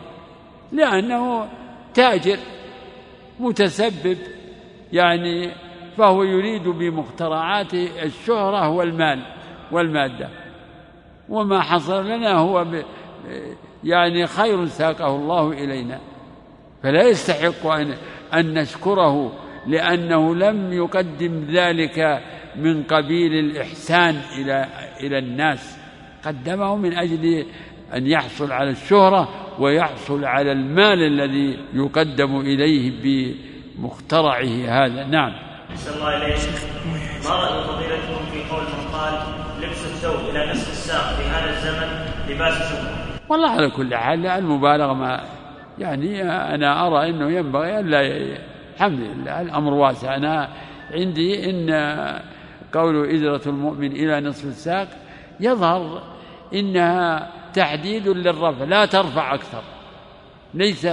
لأنه 0.71 1.47
تاجر 1.93 2.37
متسبب 3.39 4.17
يعني 4.93 5.51
فهو 5.97 6.23
يريد 6.23 6.63
بمخترعاته 6.63 7.89
الشهرة 8.03 8.69
والمال 8.69 9.21
والمادة. 9.71 10.29
وما 11.29 11.61
حصل 11.61 12.07
لنا 12.07 12.33
هو 12.33 12.65
يعني 13.83 14.27
خير 14.27 14.65
ساقه 14.65 15.15
الله 15.15 15.51
إلينا. 15.51 15.99
فلا 16.83 17.03
يستحق 17.03 17.67
أن, 17.67 17.93
أن 18.33 18.53
نشكره 18.53 19.31
لأنه 19.67 20.35
لم 20.35 20.73
يقدم 20.73 21.45
ذلك 21.49 22.21
من 22.55 22.83
قبيل 22.83 23.33
الإحسان 23.33 24.21
إلى 24.37 24.65
إلى 24.99 25.17
الناس. 25.17 25.77
قدمه 26.25 26.75
من 26.75 26.93
أجل 26.93 27.45
أن 27.93 28.07
يحصل 28.07 28.51
على 28.51 28.69
الشهرة 28.69 29.29
ويحصل 29.59 30.25
على 30.25 30.51
المال 30.51 31.03
الذي 31.03 31.57
يقدم 31.73 32.39
إليه 32.39 32.91
بمخترعه 33.77 34.65
هذا. 34.67 35.03
نعم. 35.03 35.51
أحسن 35.71 35.93
الله 35.93 36.17
إليك 36.17 36.39
ما 37.23 37.29
رأي 37.29 37.63
فضيلتكم 37.63 38.25
في 38.31 38.53
قول 38.53 38.63
من 38.63 38.93
قال 38.93 39.13
لبس 39.61 39.85
الثوب 39.85 40.29
إلى 40.29 40.51
نصف 40.51 40.69
الساق 40.71 41.15
في 41.15 41.23
هذا 41.23 41.49
الزمن 41.49 42.05
لباس 42.29 42.53
شبهة 42.53 43.11
والله 43.29 43.49
على 43.49 43.69
كل 43.69 43.95
حال 43.95 44.27
المبالغة 44.27 44.93
ما 44.93 45.23
يعني 45.79 46.23
أنا 46.55 46.87
أرى 46.87 47.09
أنه 47.09 47.31
ينبغي 47.31 47.79
أن 47.79 47.87
لا 47.87 48.01
الحمد 48.81 48.99
لله 48.99 49.41
الأمر 49.41 49.73
واسع. 49.73 50.15
أنا 50.15 50.49
عندي 50.91 51.49
إن 51.49 51.69
قول 52.73 53.09
إزرة 53.09 53.49
المؤمن 53.49 53.91
إلى 53.91 54.21
نصف 54.21 54.45
الساق 54.45 54.87
يظهر 55.39 56.03
إنها 56.53 57.29
تحديد 57.53 58.07
للرفع 58.07 58.63
لا 58.63 58.85
ترفع 58.85 59.33
أكثر. 59.33 59.63
ليس 60.53 60.87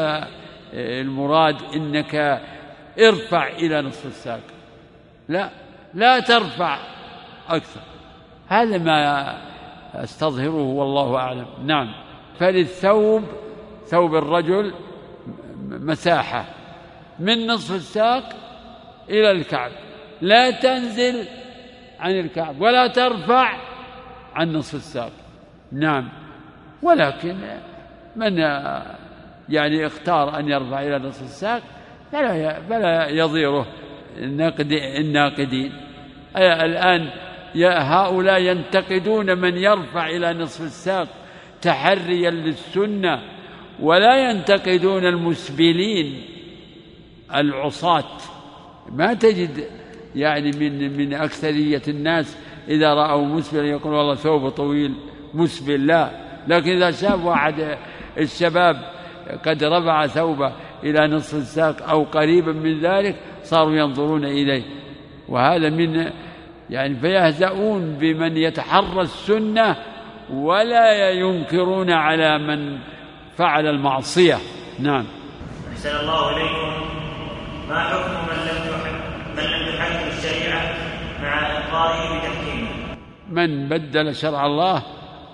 المراد 0.75 1.57
إنك 1.75 2.43
ارفع 2.99 3.49
إلى 3.49 3.83
نصف 3.83 4.07
الساق. 4.07 4.41
لا 5.29 5.51
لا 5.95 6.21
ترفع 6.21 6.79
أكثر. 7.49 7.81
هذا 8.49 8.79
ما 8.79 9.35
أستظهره 9.95 10.63
والله 10.63 11.17
أعلم. 11.17 11.47
نعم. 11.65 11.93
فللثوب 12.39 13.23
ثوب 13.87 14.15
الرجل 14.15 14.73
مساحة. 15.69 16.58
من 17.21 17.47
نصف 17.47 17.75
الساق 17.75 18.33
إلى 19.11 19.31
الكعب. 19.31 19.71
لا 20.21 20.51
تنزل 20.51 21.25
عن 22.01 22.11
الكعب 22.11 22.61
ولا 22.61 22.87
ترفع 22.87 23.57
عن 24.35 24.53
نصف 24.53 24.75
الساق. 24.75 25.13
نعم. 25.73 26.09
ولكن 26.83 27.37
من 28.17 28.39
يعني 29.49 29.87
اختار 29.87 30.39
أن 30.39 30.49
يرفع 30.49 30.83
إلى 30.83 30.99
نصف 30.99 31.23
الساق 31.23 31.63
فلا 32.13 32.61
فلا 32.61 33.09
يضيره 33.09 33.67
الناقدين. 34.19 35.73
الآن 36.37 37.11
هؤلاء 37.65 38.41
ينتقدون 38.41 39.39
من 39.39 39.57
يرفع 39.57 40.09
إلى 40.09 40.33
نصف 40.33 40.61
الساق 40.61 41.09
تحريا 41.63 42.31
للسنة 42.31 43.23
ولا 43.81 44.31
ينتقدون 44.31 45.07
المسبلين. 45.07 46.38
العصاة. 47.35 48.05
ما 48.93 49.15
تجد 49.15 49.65
يعني 50.15 50.51
من 50.51 50.97
من 50.97 51.15
أكثرية 51.15 51.83
الناس 51.89 52.37
إذا 52.69 52.95
رأوا 52.95 53.27
مسبلا 53.27 53.67
يقول 53.67 53.95
والله 53.95 54.15
ثوب 54.15 54.49
طويل 54.49 54.95
مسبل 55.35 55.87
لا. 55.87 56.11
لكن 56.49 56.71
إذا 56.71 56.91
شاف 56.91 57.25
واحد 57.25 57.79
الشباب 58.19 58.77
قد 59.47 59.65
رفع 59.65 60.07
ثوبه 60.07 60.53
إلى 60.85 61.07
نصف 61.07 61.35
الساق 61.35 61.89
أو 61.89 62.05
قريبا 62.05 62.53
من 62.53 62.81
ذلك 62.81 63.17
صاروا 63.43 63.77
ينظرون 63.77 64.25
إليه. 64.25 64.63
وهذا 65.29 65.71
من 65.71 66.11
يعني 66.71 66.97
فيهزؤون 67.01 67.97
بمن 68.01 68.37
يتحرى 68.37 69.01
السنة 69.01 69.77
ولا 70.33 71.11
ينكرون 71.11 71.91
على 71.91 72.39
من 72.39 72.79
فعل 73.37 73.67
المعصية. 73.67 74.39
نعم. 74.79 75.05
أحسن 75.73 75.97
الله 75.97 76.37
إليكم. 76.37 76.68
ما 77.69 77.81
حكم 77.81 78.13
من 78.13 78.39
لم 78.49 78.79
من 79.37 79.43
لم 79.43 79.75
يحكم 79.75 80.09
الشريعة 80.09 80.63
مع 81.23 81.47
إقراره 81.47 82.19
بتحكيمه؟ 82.19 82.69
من 83.31 83.69
بدل 83.69 84.15
شرع 84.15 84.47
الله 84.47 84.83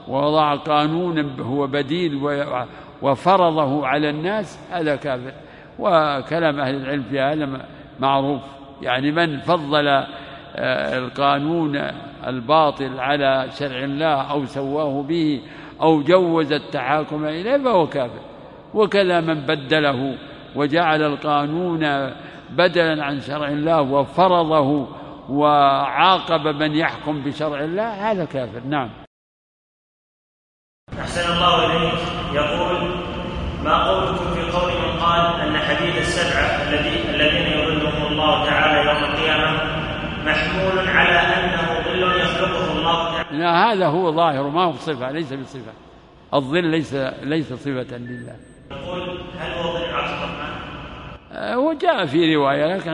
ووضع 0.08 0.54
قانونا 0.54 1.42
هو 1.42 1.66
بديل 1.66 2.20
وفرضه 3.02 3.86
على 3.86 4.10
الناس 4.10 4.58
هذا 4.70 4.96
كافر. 4.96 5.32
وكلام 5.78 6.60
أهل 6.60 6.74
العلم 6.74 7.04
في 7.10 7.20
هذا 7.20 7.66
معروف. 8.00 8.42
يعني 8.82 9.10
من 9.10 9.40
فضل 9.40 9.88
آه، 9.88 10.98
القانون 10.98 11.82
الباطل 12.26 13.00
على 13.00 13.46
شرع 13.58 13.78
الله 13.78 14.30
أو 14.30 14.46
سواه 14.46 15.02
به 15.02 15.40
أو 15.80 16.02
جوز 16.02 16.52
التحاكم 16.52 17.24
إليه 17.24 17.56
فهو 17.56 17.86
كافر. 17.86 18.20
وكذا 18.74 19.20
من 19.20 19.34
بدله 19.34 20.14
وجعل 20.56 21.02
القانون 21.02 22.10
بدلا 22.50 23.04
عن 23.04 23.20
شرع 23.20 23.48
الله 23.48 23.80
وفرضه 23.80 24.88
وعاقب 25.28 26.46
من 26.46 26.74
يحكم 26.74 27.22
بشرع 27.22 27.60
الله 27.60 28.10
هذا 28.10 28.24
كافر. 28.24 28.60
نعم. 28.60 28.90
أحسن 31.00 31.32
الله 31.32 31.76
إليك. 31.76 32.00
يقول 32.34 32.90
ما 33.64 33.84
قولكم 33.88 34.34
في 34.34 34.42
قول 34.42 34.72
من 34.72 35.00
قال 35.00 35.40
أن 35.40 35.58
حديث 35.58 35.98
السبعة 35.98 36.68
الذي 36.68 37.10
الذين 37.10 37.58
يظلهم 37.58 38.12
الله 38.12 38.44
تعالى 38.44 38.88
يوم 38.88 39.04
القيامة 39.04 39.50
محمول 40.24 40.88
على 40.88 41.18
أنه 41.18 41.82
ظل 41.84 42.20
يخلقه 42.20 42.72
الله 42.78 43.12
تعالى؟ 43.12 43.38
لا 43.38 43.72
هذا 43.72 43.86
هو 43.86 44.12
ظاهر 44.12 44.48
ما 44.48 44.64
هو 44.64 44.72
بصفة 44.72 45.10
ليس 45.10 45.32
بصفة. 45.32 45.72
الظل 46.34 46.64
ليس 46.64 46.94
ليس 47.22 47.52
صفة 47.52 47.96
لله. 47.96 48.36
يقول 48.82 49.18
هل 49.38 49.52
هو 49.52 49.72
ظل 49.72 49.94
عرش 49.94 50.10
الرحمن؟ 50.10 50.54
آه، 51.32 51.58
وجاء 51.58 52.06
في 52.06 52.34
رواية 52.34 52.76
لكن 52.76 52.92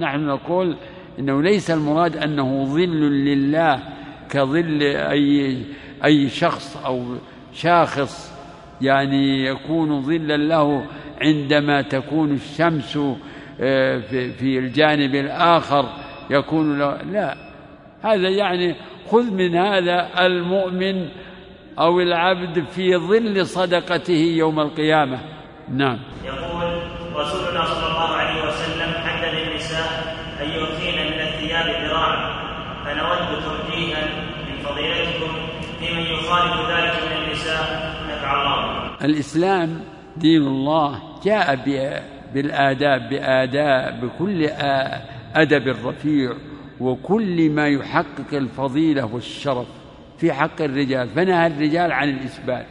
نحن 0.00 0.26
نقول 0.26 0.76
إنه 1.18 1.42
ليس 1.42 1.70
المراد 1.70 2.16
أنه 2.16 2.64
ظل 2.64 3.00
لله 3.00 3.78
كظل 4.30 4.82
أي 4.82 5.56
أي 6.04 6.28
شخص 6.28 6.76
أو 6.84 7.04
شاخص 7.54 8.32
يعني 8.80 9.46
يكون 9.46 10.02
ظلا 10.02 10.36
له 10.36 10.86
عندما 11.20 11.82
تكون 11.82 12.32
الشمس 12.32 12.98
آه، 13.60 13.98
في 14.38 14.58
الجانب 14.58 15.14
الآخر 15.14 15.88
يكون 16.30 16.78
له 16.78 17.02
لا 17.02 17.36
هذا 18.02 18.28
يعني 18.28 18.74
خذ 19.10 19.30
من 19.30 19.54
هذا 19.54 20.08
المؤمن 20.26 21.08
أو 21.78 22.00
العبد 22.00 22.64
في 22.64 22.96
ظل 22.96 23.46
صدقته 23.46 24.34
يوم 24.36 24.60
القيامة. 24.60 25.20
نعم. 25.68 25.98
يقول 26.24 26.82
رسولنا 27.14 27.64
صلى 27.64 27.86
الله 27.86 28.08
عليه 28.08 28.48
وسلم 28.48 28.92
حدد 28.94 29.34
النساء 29.48 30.16
أن 30.42 30.48
يؤتين 30.48 31.12
من 31.12 31.20
الثياب 31.20 31.66
ذراعا. 31.84 32.42
فنود 32.84 33.42
توجيها 33.42 34.04
من 34.48 34.56
فضيلتكم 34.64 35.32
في 35.80 35.94
من 35.94 36.02
يخالف 36.02 36.70
ذلك 36.70 36.94
من 37.06 37.24
النساء 37.24 37.94
نفع 38.10 38.42
الله. 38.42 39.04
الإسلام 39.04 39.80
دين 40.16 40.42
الله 40.42 41.02
جاء 41.24 41.54
بالآداب 42.34 43.08
بآداب 43.08 44.00
بكل 44.00 44.48
أدب 45.34 45.68
رفيع 45.86 46.32
وكل 46.80 47.50
ما 47.50 47.68
يحقق 47.68 48.30
الفضيلة 48.32 49.14
والشرف. 49.14 49.81
في 50.22 50.32
حق 50.32 50.62
الرجال 50.62 51.08
فنهى 51.08 51.46
الرجال 51.46 51.92
عن 51.92 52.08
الإسبال 52.08 52.64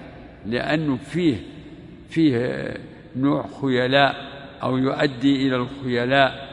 لأنه 0.45 0.95
فيه 0.95 1.35
فيه 2.09 2.63
نوع 3.15 3.45
خيلاء 3.61 4.15
أو 4.63 4.77
يؤدي 4.77 5.47
إلى 5.47 5.55
الخيلاء. 5.55 6.47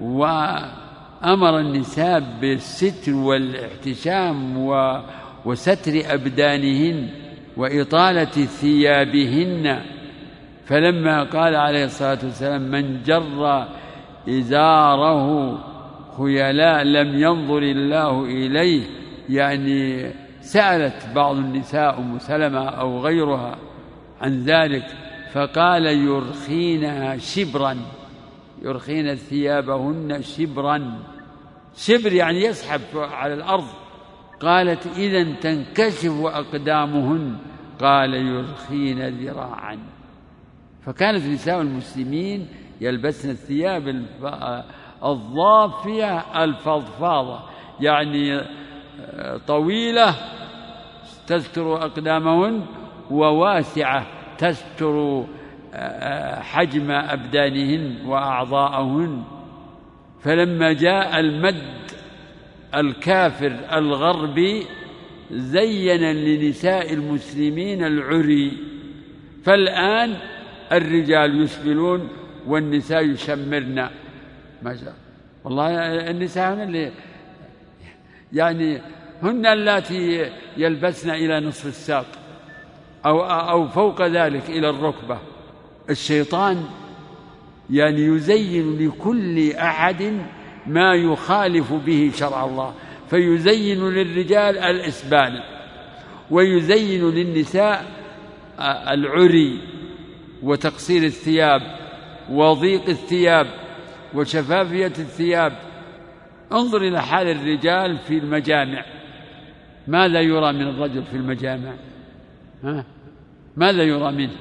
وأمر 0.00 1.58
النساء 1.58 2.22
بالستر 2.40 3.14
والاحتشام 3.14 4.56
وستر 5.44 6.14
أبدانهن 6.14 7.08
وإطالة 7.56 8.24
ثيابهن. 8.60 9.80
فلما 10.66 11.22
قال 11.22 11.56
عليه 11.56 11.84
الصلاة 11.84 12.18
والسلام 12.22 12.62
من 12.62 13.02
جر 13.02 13.68
إزاره 14.28 15.58
خيلاء 16.18 16.82
لم 16.82 17.18
ينظر 17.18 17.62
الله 17.62 18.24
إليه 18.24 18.82
يعني 19.28 20.10
سألت 20.44 21.08
بعض 21.14 21.36
النساء 21.36 21.98
أم 21.98 22.18
سلمة 22.18 22.68
أو 22.68 23.00
غيرها 23.00 23.56
عن 24.20 24.44
ذلك 24.44 24.84
فقال 25.32 25.86
يرخين 25.86 27.18
شبرا 27.18 27.76
يرخين 28.62 29.14
ثيابهن 29.14 30.22
شبرا. 30.22 30.98
شبر 31.76 32.12
يعني 32.12 32.44
يسحب 32.44 32.80
على 32.96 33.34
الأرض. 33.34 33.66
قالت 34.40 34.86
إذا 34.86 35.34
تنكشف 35.40 36.20
أقدامهن. 36.24 37.36
قال 37.80 38.14
يرخين 38.14 39.08
ذراعا. 39.08 39.78
فكانت 40.82 41.26
نساء 41.26 41.60
المسلمين 41.60 42.48
يلبسن 42.80 43.30
الثياب 43.30 43.88
الضافية 45.04 46.44
الفضفاضة 46.44 47.40
يعني 47.80 48.40
طويلة 49.46 50.14
تستر 51.26 51.76
أقدامهن 51.76 52.66
وواسعة 53.10 54.06
تستر 54.38 55.24
حجم 56.40 56.90
أبدانهن 56.90 58.06
وأعضاءهن. 58.06 59.22
فلما 60.20 60.72
جاء 60.72 61.20
المد 61.20 61.62
الكافر 62.74 63.52
الغربي 63.72 64.66
زين 65.30 66.02
لنساء 66.12 66.92
المسلمين 66.92 67.84
العري. 67.84 68.52
فالآن 69.44 70.14
الرجال 70.72 71.42
يسبلون 71.42 72.08
والنساء 72.46 73.04
يشمرن. 73.04 73.88
ما 74.62 74.76
شاء 74.76 74.94
والله 75.44 75.70
النساء 76.10 76.54
هن 76.54 76.60
اللي 76.62 76.92
يعني 78.32 78.80
هن 79.24 79.46
اللاتي 79.46 80.30
يلبسن 80.56 81.10
إلى 81.10 81.40
نصف 81.40 81.66
الساق 81.66 82.06
أو 83.06 83.24
أو 83.24 83.68
فوق 83.68 84.06
ذلك 84.06 84.50
إلى 84.50 84.70
الركبة. 84.70 85.18
الشيطان 85.90 86.64
يعني 87.70 88.00
يزين 88.00 88.78
لكل 88.78 89.52
أحد 89.52 90.12
ما 90.66 90.94
يخالف 90.94 91.72
به 91.72 92.12
شرع 92.14 92.44
الله 92.44 92.74
فيزين 93.10 93.88
للرجال 93.88 94.58
الإسبال 94.58 95.42
ويزين 96.30 97.10
للنساء 97.10 97.84
العري 98.88 99.60
وتقصير 100.42 101.02
الثياب 101.02 101.60
وضيق 102.30 102.88
الثياب 102.88 103.46
وشفافية 104.14 104.86
الثياب. 104.86 105.52
انظر 106.52 106.82
إلى 106.82 107.02
حال 107.02 107.28
الرجال 107.28 107.98
في 107.98 108.18
المجامع. 108.18 108.84
ماذا 109.86 110.20
يرى 110.20 110.52
من 110.52 110.68
الرجل 110.68 111.02
في 111.02 111.16
المجامع؟ 111.16 111.72
ها؟ 112.64 112.84
ماذا 113.56 113.82
يرى 113.82 114.12
منه؟ 114.12 114.36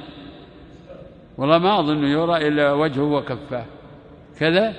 والله 1.38 1.58
ما 1.58 1.80
أظن 1.80 2.04
يرى 2.04 2.48
إلا 2.48 2.74
وجهه 2.74 3.04
وكفاه 3.04 3.66
كذا؟ 4.39 4.74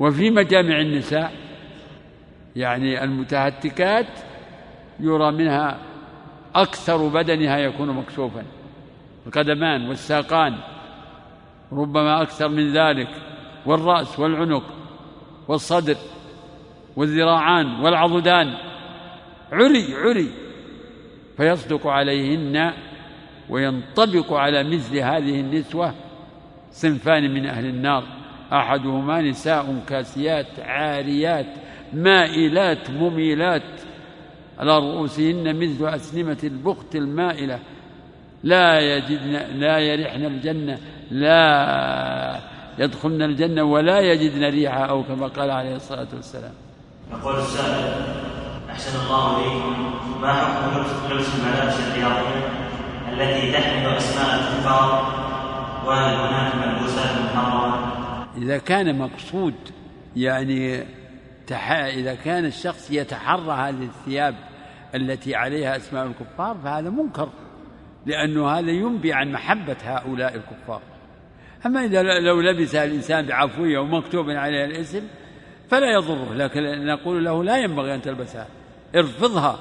وفي 0.00 0.30
مجامع 0.30 0.80
النساء 0.80 1.32
يعني 2.56 3.04
المتهتكات 3.04 4.06
يرى 5.00 5.30
منها 5.32 5.78
أكثر 6.54 7.08
بدنها 7.08 7.58
يكون 7.58 7.88
مكشوفا 7.88 8.42
القدمان 9.26 9.88
والساقان 9.88 10.54
ربما 11.72 12.22
أكثر 12.22 12.48
من 12.48 12.72
ذلك 12.72 13.08
والرأس 13.66 14.18
والعنق 14.18 14.64
والصدر 15.48 15.96
والذراعان 16.96 17.80
والعضدان. 17.80 18.54
عري 19.52 19.94
عري. 19.94 20.28
فيصدق 21.36 21.86
عليهن 21.86 22.72
وينطبق 23.48 24.32
على 24.32 24.64
مثل 24.64 24.96
هذه 24.96 25.40
النسوة 25.40 25.94
صنفان 26.72 27.34
من 27.34 27.46
أهل 27.46 27.64
النار. 27.66 28.04
أحدهما 28.52 29.22
نساء 29.22 29.84
كاسيات 29.88 30.60
عاريات 30.60 31.46
مائلات 31.92 32.90
مميلات. 32.90 33.62
على 34.58 34.78
رؤوسهن 34.78 35.56
مثل 35.56 35.94
أسنمة 35.94 36.38
البخت 36.44 36.96
المائلة. 36.96 37.58
لا 38.44 38.80
يجدن 38.80 39.32
لا 39.54 39.78
يرحن 39.78 40.24
الجنة 40.24 40.78
لا 41.10 42.40
يدخلن 42.78 43.22
الجنة 43.22 43.62
ولا 43.62 44.00
يجدن 44.00 44.44
ريحها 44.44 44.84
أو 44.84 45.02
كما 45.02 45.26
قال 45.26 45.50
عليه 45.50 45.76
الصلاة 45.76 46.08
والسلام. 46.14 46.52
يقول 47.10 47.38
السائل 47.38 48.11
أحسن 48.72 49.00
الله 49.04 49.38
إليكم. 49.38 49.92
ما 50.20 50.32
حكم 50.32 50.80
لبس 51.10 51.26
الملابس 51.34 51.80
الرياضية 51.80 52.48
التي 53.12 53.52
تحمل 53.52 53.96
أسماء 53.96 54.34
الكفار 54.34 55.12
وهل 55.86 56.14
هناك 56.14 56.54
ملبوسات 56.54 57.10
محرمة؟ 57.34 57.92
إذا 58.36 58.58
كان 58.58 58.98
مقصود 58.98 59.54
يعني 60.16 60.84
تح... 61.46 61.72
إذا 61.72 62.14
كان 62.14 62.44
الشخص 62.44 62.90
يتحرى 62.90 63.52
هذه 63.52 63.82
الثياب 63.84 64.34
التي 64.94 65.34
عليها 65.34 65.76
أسماء 65.76 66.06
الكفار 66.06 66.56
فهذا 66.64 66.90
منكر 66.90 67.28
لأنه 68.06 68.48
هذا 68.48 68.70
ينبي 68.70 69.12
عن 69.12 69.32
محبة 69.32 69.76
هؤلاء 69.84 70.34
الكفار. 70.34 70.80
أما 71.66 71.84
إذا 71.84 72.02
لو 72.02 72.40
لبس 72.40 72.74
الإنسان 72.74 73.26
بعفوية 73.26 73.78
ومكتوب 73.78 74.30
عليها 74.30 74.64
الاسم 74.64 75.02
فلا 75.68 75.92
يضره 75.92 76.34
لكن 76.34 76.86
نقول 76.86 77.24
له 77.24 77.44
لا 77.44 77.58
ينبغي 77.58 77.94
أن 77.94 78.02
تلبسها. 78.02 78.46
ارفضها. 78.96 79.58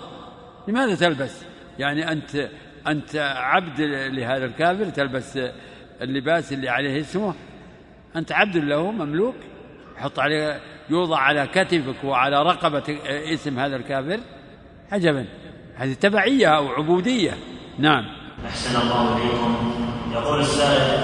لماذا 0.67 0.95
تلبس؟ 0.95 1.43
يعني 1.79 2.11
أنت 2.11 2.49
أنت 2.87 3.15
عبد 3.35 3.81
لهذا 4.11 4.45
الكافر 4.45 4.85
تلبس 4.85 5.39
اللباس 6.01 6.53
اللي 6.53 6.69
عليه 6.69 7.01
اسمه. 7.01 7.33
أنت 8.15 8.31
عبد 8.31 8.57
له 8.57 8.91
مملوك. 8.91 9.35
يحط 9.97 10.19
عليه 10.19 10.59
يوضع 10.89 11.17
على 11.17 11.47
كتفك 11.47 12.03
وعلى 12.03 12.43
رقبة 12.43 12.97
اسم 13.33 13.59
هذا 13.59 13.75
الكافر. 13.75 14.19
عجبا. 14.91 15.25
هذه 15.75 15.93
تبعية 15.93 16.47
أو 16.47 16.67
عبودية. 16.67 17.37
نعم. 17.79 18.05
أحسن 18.45 18.81
الله 18.81 19.17
إليكم. 19.17 19.71
يقول 20.13 20.39
السائل 20.39 20.99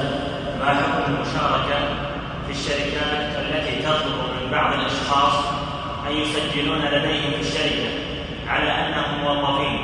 ما 0.60 0.66
حكم 0.66 1.14
المشاركة 1.14 1.80
في 2.46 2.52
الشركات 2.52 3.36
التي 3.36 3.84
تطلب 3.84 4.44
من 4.44 4.52
بعض 4.52 4.80
الأشخاص 4.80 5.46
أن 6.08 6.12
يسجلون 6.12 6.80
لديهم 6.80 7.32
في 7.32 7.40
الشركة؟ 7.40 7.97
على 8.48 8.72
أنهم 8.72 9.24
موظفين 9.24 9.80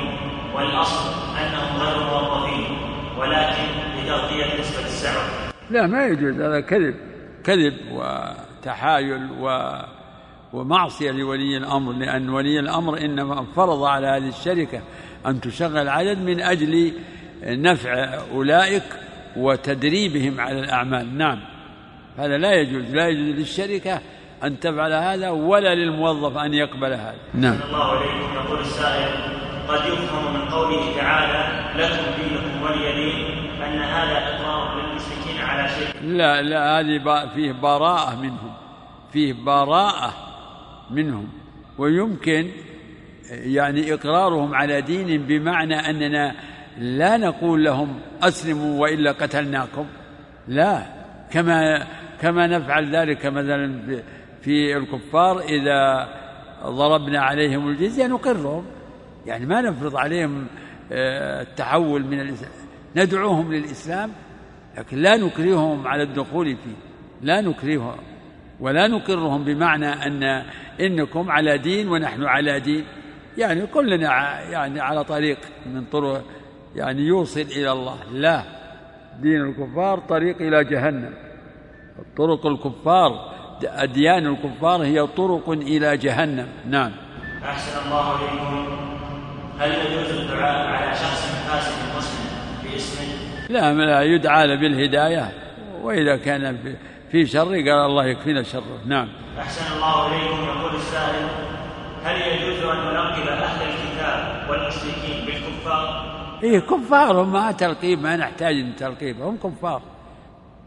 والأصل 0.54 1.10
أنهم 1.38 1.82
غير 1.82 1.98
موظفين 2.04 2.76
ولكن 3.18 3.62
لتغطية 3.98 4.60
نسبة 4.60 4.84
السعر. 4.84 5.30
لا 5.70 5.86
ما 5.86 6.06
يجوز 6.06 6.40
هذا 6.40 6.60
كذب 6.60 6.94
كذب 7.44 7.74
وتحايل 7.92 9.28
و 9.40 9.70
ومعصية 10.52 11.10
لولي 11.10 11.56
الأمر 11.56 11.92
لأن 11.92 12.28
ولي 12.30 12.60
الأمر 12.60 12.98
إنما 12.98 13.46
فرض 13.56 13.82
على 13.82 14.06
هذه 14.06 14.28
الشركة 14.28 14.80
أن 15.26 15.40
تشغل 15.40 15.88
عدد 15.88 16.18
من 16.18 16.40
أجل 16.40 16.92
نفع 17.42 18.20
أولئك 18.32 18.82
وتدريبهم 19.36 20.40
على 20.40 20.60
الأعمال. 20.60 21.18
نعم 21.18 21.40
هذا 22.18 22.38
لا 22.38 22.52
يجوز 22.54 22.94
لا 22.94 23.08
يجوز 23.08 23.38
للشركة 23.38 24.00
أن 24.44 24.60
تفعل 24.60 24.92
هذا 24.92 25.30
ولا 25.30 25.74
للموظف 25.74 26.36
أن 26.36 26.54
يقبل 26.54 26.92
هذا. 26.92 27.14
نعم. 27.34 27.58
الله 27.66 27.84
عليكم 27.84 28.34
يقول 28.34 28.60
السائل 28.60 29.08
قد 29.68 29.80
يفهم 29.86 30.34
من 30.34 30.40
قوله 30.40 30.96
تعالى 30.96 31.42
لكم 31.82 32.04
دينكم 32.22 32.62
ولي 32.62 32.92
دين 32.92 33.26
أن 33.62 33.78
هذا 33.78 34.18
إقرار 34.18 34.80
للمشركين 34.80 35.40
على 35.40 35.68
شرك. 35.68 35.96
لا 36.02 36.42
لا 36.42 36.80
هذه 36.80 37.28
فيه 37.34 37.52
براءة 37.52 38.16
منهم. 38.20 38.52
فيه 39.12 39.32
براءة 39.32 40.14
منهم. 40.90 41.28
ويمكن 41.78 42.50
يعني 43.30 43.94
إقرارهم 43.94 44.54
على 44.54 44.80
دين 44.80 45.22
بمعنى 45.22 45.90
أننا 45.90 46.34
لا 46.78 47.16
نقول 47.16 47.64
لهم 47.64 48.00
أسلموا 48.22 48.80
وإلا 48.80 49.12
قتلناكم. 49.12 49.86
لا. 50.48 50.82
كما 51.30 51.86
كما 52.20 52.46
نفعل 52.46 52.96
ذلك 52.96 53.26
مثلا 53.26 54.00
في 54.44 54.76
الكفار 54.76 55.40
إذا 55.40 56.08
ضربنا 56.64 57.20
عليهم 57.20 57.68
الجزية 57.68 58.06
نقرهم. 58.06 58.64
يعني 59.26 59.46
ما 59.46 59.60
نفرض 59.60 59.96
عليهم 59.96 60.46
آه، 60.92 61.42
التحول 61.42 62.04
من 62.04 62.20
الإسلام 62.20 62.52
ندعوهم 62.96 63.52
للإسلام 63.52 64.10
لكن 64.78 64.98
لا 64.98 65.16
نكرههم 65.16 65.86
على 65.86 66.02
الدخول 66.02 66.56
فيه. 66.56 66.76
لا 67.22 67.40
نكرههم 67.40 67.98
ولا 68.60 68.86
نقرهم 68.86 69.44
بمعنى 69.44 69.86
أن 69.86 70.44
إنكم 70.80 71.30
على 71.30 71.58
دين 71.58 71.88
ونحن 71.88 72.24
على 72.24 72.60
دين. 72.60 72.84
يعني 73.38 73.66
كلنا 73.66 74.40
يعني 74.50 74.80
على 74.80 75.04
طريق 75.04 75.38
من 75.66 75.84
طرق 75.84 76.24
يعني 76.76 77.02
يوصل 77.02 77.40
إلى 77.40 77.72
الله. 77.72 77.96
لا 78.12 78.42
دين 79.20 79.40
الكفار 79.40 79.98
طريق 79.98 80.36
إلى 80.42 80.64
جهنم. 80.64 81.14
طرق 82.16 82.46
الكفار 82.46 83.33
أديان 83.64 84.26
الكفار 84.26 84.82
هي 84.82 85.06
طرق 85.06 85.50
إلى 85.50 85.96
جهنم. 85.96 86.46
نعم. 86.68 86.92
أحسن 87.44 87.86
الله 87.86 88.16
إليكم. 88.16 88.66
هل 89.60 89.70
يجوز 89.70 90.10
الدعاء 90.10 90.66
على 90.66 90.94
شخص 90.94 91.26
فاسد 91.48 91.96
مسلم 91.96 92.26
باسمه؟ 92.64 93.06
لا 93.48 93.72
لا 93.72 94.02
يدعى 94.02 94.56
بالهداية 94.56 95.32
وإذا 95.82 96.16
كان 96.16 96.58
في 97.10 97.26
شر 97.26 97.54
قال 97.54 97.68
الله 97.68 98.06
يكفينا 98.06 98.42
شره. 98.42 98.80
نعم. 98.86 99.08
أحسن 99.38 99.76
الله 99.76 100.06
إليكم. 100.06 100.44
يقول 100.44 100.74
السائل 100.74 101.26
هل 102.04 102.16
يجوز 102.16 102.62
أن 102.64 102.76
نلقب 102.76 103.28
أهل 103.28 103.68
الكتاب 103.68 104.50
والمشركين 104.50 105.26
بالكفار؟ 105.26 106.14
إيه 106.42 106.58
كفار 106.58 107.22
هم 107.22 107.32
ما 107.32 107.52
تلقيب 107.52 108.02
ما 108.02 108.16
نحتاج 108.16 108.64
تلقيب 108.78 109.22
هم 109.22 109.36
كفار. 109.36 109.82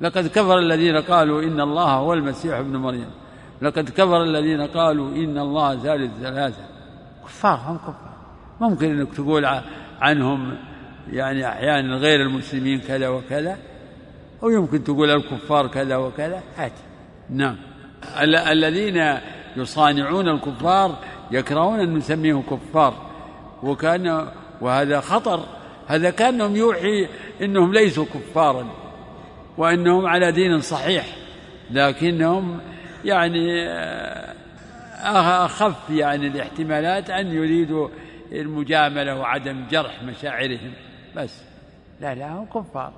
لقد 0.02 0.28
كفر 0.28 0.60
الذين 0.60 0.98
قالوا 0.98 1.42
إن 1.42 1.62
الله 1.62 1.92
هو 1.92 2.14
المسيح 2.14 2.58
ابن 2.58 2.76
مريم. 2.78 3.10
لقد 3.62 3.90
كفر 3.90 4.24
الذين 4.24 4.62
قالوا 4.62 5.10
إن 5.10 5.38
الله 5.38 5.76
ثالث 5.76 6.12
ثلاثة 6.22 6.64
كفار 7.26 7.60
هم 7.66 7.78
كفار. 7.78 8.14
ممكن 8.62 9.00
أنك 9.00 9.14
تقول 9.14 9.48
عنهم 10.02 10.58
يعني 11.12 11.48
أحيانا 11.48 11.96
غير 11.96 12.22
المسلمين 12.22 12.80
كذا 12.80 13.08
وكذا 13.08 13.58
ويمكن 14.42 14.84
تقول 14.84 15.10
الكفار 15.10 15.68
كذا 15.68 15.96
وكذا 15.96 16.44
عادي. 16.58 16.74
نعم. 17.30 17.56
الذين 18.22 19.18
يصانعون 19.56 20.30
الكفار 20.30 20.96
يكرهون 21.32 21.80
أن 21.80 21.94
نسميهم 21.94 22.42
كفار. 22.42 22.94
وكان 23.64 24.28
وهذا 24.62 25.00
خطر. 25.00 25.46
هذا 25.88 26.10
كأنهم 26.10 26.56
يوحي 26.56 27.08
أنهم 27.42 27.74
ليسوا 27.74 28.06
كفارا. 28.06 28.68
وأنهم 29.58 30.06
على 30.06 30.32
دين 30.32 30.62
صحيح 30.62 31.06
لكنهم 31.72 32.60
يعني 33.06 33.68
آه، 33.70 34.36
أخف 35.46 35.90
يعني 35.90 36.28
الاحتمالات 36.28 37.10
أن 37.10 37.28
يريدوا 37.28 37.90
المجاملة 38.32 39.16
وعدم 39.16 39.68
جرح 39.72 40.04
مشاعرهم. 40.04 40.74
بس 41.16 41.44
لا 42.02 42.16
لا 42.16 42.34
هم 42.34 42.46
كفار. 42.46 42.94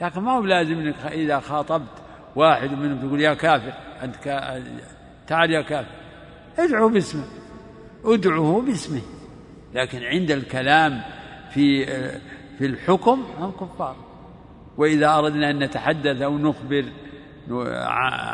لكن 0.00 0.20
ما 0.20 0.32
هو 0.32 0.44
لازم 0.44 0.80
إنك 0.80 0.94
إذا 1.04 1.40
خاطبت 1.40 2.02
واحد 2.36 2.72
منهم 2.72 2.98
تقول 2.98 3.20
يا 3.20 3.34
كافر 3.34 3.72
أنت 4.02 4.16
كا... 4.16 4.62
تعال 5.26 5.50
يا 5.50 5.62
كافر. 5.62 5.90
ادعو 6.58 6.88
باسمه. 6.88 7.24
ادعوه 8.04 8.62
باسمه. 8.62 9.00
لكن 9.74 10.02
عند 10.02 10.30
الكلام 10.30 11.02
في 11.50 11.86
في 12.58 12.66
الحكم 12.66 13.24
هم 13.38 13.50
كفار. 13.50 13.96
وإذا 14.80 15.18
أردنا 15.18 15.50
أن 15.50 15.58
نتحدث 15.58 16.22
أو 16.22 16.38
نخبر 16.38 16.84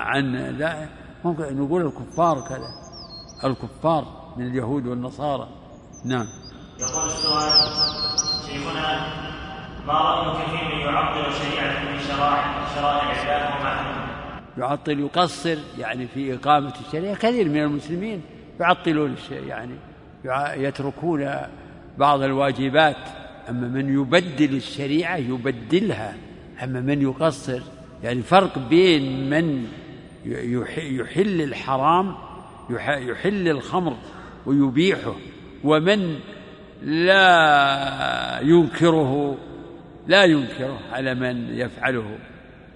عن 0.07 0.36
لا 0.59 0.88
ممكن 1.24 1.57
نقول 1.57 1.86
الكفار 1.86 2.40
كذا. 2.49 2.68
الكفار 3.44 4.32
من 4.36 4.47
اليهود 4.47 4.86
والنصارى. 4.86 5.49
نعم. 6.05 6.26
يقول 6.80 7.07
السؤال 7.07 7.51
شيخنا 8.47 9.07
ما 9.86 9.92
رأيك 9.92 10.36
في 10.36 10.74
من 10.74 10.80
يعطل 10.80 11.32
شريعة 11.32 11.92
من 11.92 12.01
شرائع 12.01 12.66
شرائع 12.74 13.22
الله 13.22 13.61
وما 13.61 13.97
يعطل 14.59 15.01
يقصر 15.01 15.59
يعني 15.78 16.07
في 16.07 16.34
إقامة 16.34 16.72
الشريعة. 16.86 17.14
كثير 17.14 17.49
من 17.49 17.62
المسلمين 17.62 18.22
يعطلون 18.61 19.12
الشيء 19.12 19.47
يعني 19.47 19.74
يتركون 20.64 21.34
بعض 21.99 22.22
الواجبات. 22.22 22.97
أما 23.49 23.68
من 23.68 24.01
يبدل 24.01 24.57
الشريعة 24.57 25.16
يبدلها. 25.16 26.26
أما 26.62 26.80
من 26.80 27.02
يقصر 27.02 27.61
يعني 28.04 28.22
فرق 28.22 28.59
بين 28.59 29.30
من 29.30 29.66
يحل 30.26 31.40
الحرام 31.40 32.14
يحل 32.70 33.48
الخمر 33.48 33.96
ويبيحه 34.46 35.14
ومن 35.64 36.18
لا 36.82 38.40
ينكره 38.42 39.36
لا 40.07 40.24
ينكره 40.24 40.78
على 40.92 41.14
من 41.14 41.59
يفعله. 41.59 42.18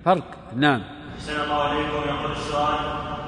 فرق 0.04 0.36
نعم. 0.56 0.82
أحسن 1.18 1.42
الله 1.42 1.54
عليكم. 1.54 2.08
يقول 2.08 2.32
السؤال 2.32 2.78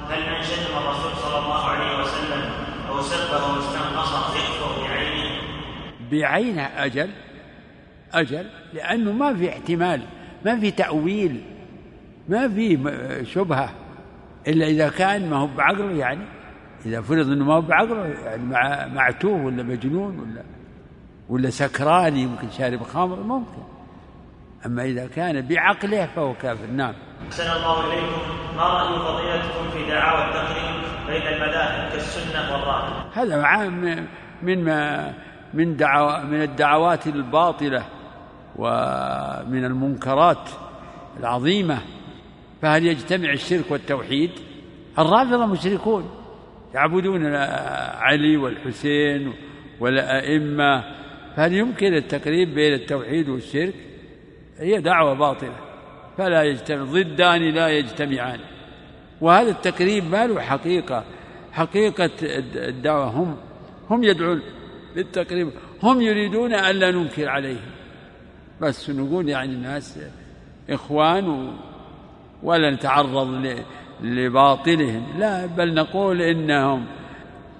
هل 0.09 0.35
من 0.35 0.43
شتم 0.43 0.77
الرسول 0.77 1.11
صلى 1.21 1.39
الله 1.39 1.63
عليه 1.63 2.01
وسلم 2.01 2.49
أو 2.89 3.01
سبه 3.01 3.55
واستنقصه 3.55 4.35
يكفر 4.35 4.81
بعينه؟ 4.81 5.41
بعينه 6.11 6.61
أجل 6.61 7.09
أجل 8.13 8.45
لأنه 8.73 9.11
ما 9.11 9.33
في 9.33 9.49
احتمال. 9.49 10.01
ما 10.45 10.59
في 10.59 10.71
تأويل 10.71 11.41
ما 12.29 12.47
في 12.47 12.79
شبهة 13.25 13.69
إلا 14.47 14.65
إذا 14.65 14.89
كان 14.89 15.29
ما 15.29 15.37
هو 15.37 15.47
بعقله 15.47 15.91
يعني 15.91 16.25
إذا 16.85 17.01
فرض 17.01 17.31
أنه 17.31 17.45
ما 17.45 17.53
هو 17.53 17.61
بعقله 17.61 18.05
يعني 18.05 18.43
معتوه 18.95 19.45
ولا 19.45 19.63
مجنون 19.63 20.19
ولا 20.19 20.43
ولا 21.29 21.49
سكران 21.49 22.17
يمكن 22.17 22.49
شارب 22.49 22.83
خمر 22.83 23.15
ممكن. 23.15 23.61
أما 24.65 24.83
إذا 24.83 25.07
كان 25.07 25.41
بعقله 25.41 26.05
فهو 26.05 26.33
كافر 26.33 26.65
نعم. 26.65 26.93
أحسن 27.27 27.43
الله 27.43 27.93
إليكم. 27.93 28.21
ما 28.57 28.63
رأي 28.63 28.99
فضيلتكم 28.99 29.69
في 29.73 29.91
دعاوى 29.91 30.25
التقريب 30.25 30.83
بين 31.07 31.33
المذاهب 31.33 31.91
كالسنة 31.91 32.51
والرافضة 32.51 33.21
هذا 33.21 33.69
من 34.41 34.63
ما 34.63 35.13
من 35.53 35.77
دعوة 35.77 36.23
من 36.23 36.41
الدعوات 36.41 37.07
الباطلة. 37.07 37.85
ومن 38.55 39.65
المنكرات 39.65 40.49
العظيمة 41.19 41.81
فهل 42.61 42.85
يجتمع 42.85 43.33
الشرك 43.33 43.71
والتوحيد؟ 43.71 44.31
الرافضة 44.99 45.45
مشركون 45.45 46.09
يعبدون 46.73 47.35
علي 47.97 48.37
والحسين 48.37 49.33
والأئمة 49.79 50.83
فهل 51.35 51.53
يمكن 51.53 51.93
التقريب 51.93 52.53
بين 52.53 52.73
التوحيد 52.73 53.29
والشرك؟ 53.29 53.73
هي 54.59 54.81
دعوة 54.81 55.13
باطلة 55.13 55.55
فلا 56.17 56.43
يجتمع 56.43 56.83
ضدان 56.83 57.41
لا 57.41 57.69
يجتمعان 57.69 58.39
وهذا 59.21 59.51
التكريم 59.51 60.11
ما 60.11 60.27
له 60.27 60.41
حقيقة 60.41 61.03
حقيقة 61.51 62.09
الدعوة 62.55 63.05
هم 63.05 63.37
هم 63.89 64.03
يدعون 64.03 64.41
للتقريب 64.95 65.49
هم 65.83 66.01
يريدون 66.01 66.53
ألا 66.53 66.91
ننكر 66.91 67.29
عليهم. 67.29 67.71
بس 68.61 68.89
نقول 68.89 69.29
يعني 69.29 69.53
الناس 69.53 69.99
إخوان 70.69 71.53
ولا 72.43 72.71
نتعرض 72.71 73.55
لباطلهم. 74.01 75.05
لا 75.17 75.45
بل 75.45 75.73
نقول 75.73 76.21
إنهم 76.21 76.85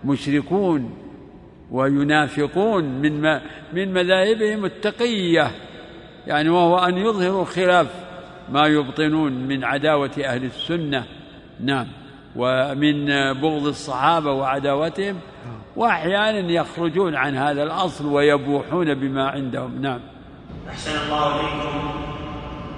مشركون 0.05 0.95
وينافقون 1.71 2.83
من 2.83 3.21
من 3.73 3.93
مذاهبهم 3.93 4.65
التقية. 4.65 5.51
يعني 6.27 6.49
وهو 6.49 6.77
أن 6.77 6.97
يظهروا 6.97 7.45
خلاف 7.45 7.87
ما 8.49 8.67
يبطنون 8.67 9.47
من 9.47 9.63
عداوة 9.63 10.11
أهل 10.25 10.43
السنة. 10.43 11.03
نعم. 11.59 11.87
ومن 12.35 13.05
بغض 13.33 13.67
الصحابة 13.67 14.31
وعداوتهم. 14.31 15.15
وأحيانا 15.75 16.51
يخرجون 16.51 17.15
عن 17.15 17.35
هذا 17.35 17.63
الأصل 17.63 18.05
ويبوحون 18.05 18.93
بما 18.93 19.29
عندهم. 19.29 19.81
نعم. 19.81 19.99
أحسن 20.69 20.91
الله 21.05 21.39
إليكم. 21.39 21.91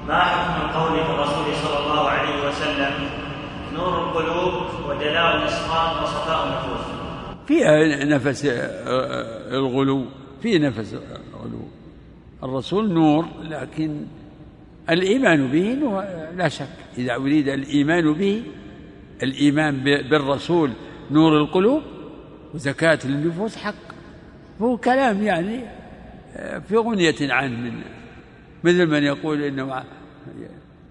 ما 0.07 0.19
حكم 0.19 0.79
قول 0.79 0.99
الرسول 0.99 1.55
صلى 1.63 1.77
الله 1.79 2.09
عليه 2.09 2.47
وسلم؟ 2.47 3.09
نور 3.73 4.03
القلوب 4.03 4.53
ودلاء 4.89 5.35
الإسقاط 5.37 6.03
وصفاء 6.03 6.47
النفوس. 6.47 6.85
فيها 7.47 8.05
نفس 8.05 8.45
الغلو 9.51 10.05
في 10.41 10.59
نفس 10.59 10.93
الغلو. 11.33 11.59
الرسول 12.43 12.93
نور 12.93 13.25
لكن 13.43 14.05
الإيمان 14.89 15.47
به 15.47 15.77
لا 16.35 16.49
شك. 16.49 16.67
إذا 16.97 17.15
أريد 17.15 17.47
الإيمان 17.47 18.13
به 18.13 18.43
الإيمان 19.23 19.83
بالرسول 19.83 20.71
نور 21.11 21.37
القلوب 21.37 21.81
وزكاة 22.53 22.99
للنفوس 23.05 23.57
حق. 23.57 23.73
هو 24.61 24.77
كلام 24.77 25.23
يعني 25.23 25.59
في 26.67 26.77
غنية 26.77 27.15
عنه 27.21 27.57
من 27.57 27.81
مثل 28.63 28.87
من 28.87 29.03
يقول 29.03 29.43
إنه 29.43 29.83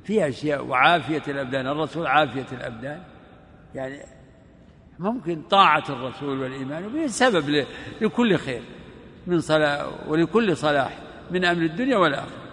في 0.05 0.28
أشياء 0.28 0.64
وعافية 0.64 1.22
الأبدان 1.28 1.66
الرسول 1.66 2.07
عافية 2.07 2.47
الأبدان. 2.53 3.01
يعني 3.74 3.99
ممكن 4.99 5.42
طاعة 5.42 5.84
الرسول 5.88 6.40
والإيمان 6.40 6.88
به 6.88 7.07
سبب 7.07 7.64
لكل 8.01 8.36
خير 8.36 8.62
من 9.26 9.40
صلاح 9.40 9.86
ولكل 10.09 10.57
صلاح 10.57 10.99
من 11.30 11.45
أمر 11.45 11.62
الدنيا 11.62 11.97
والآخرة. 11.97 12.45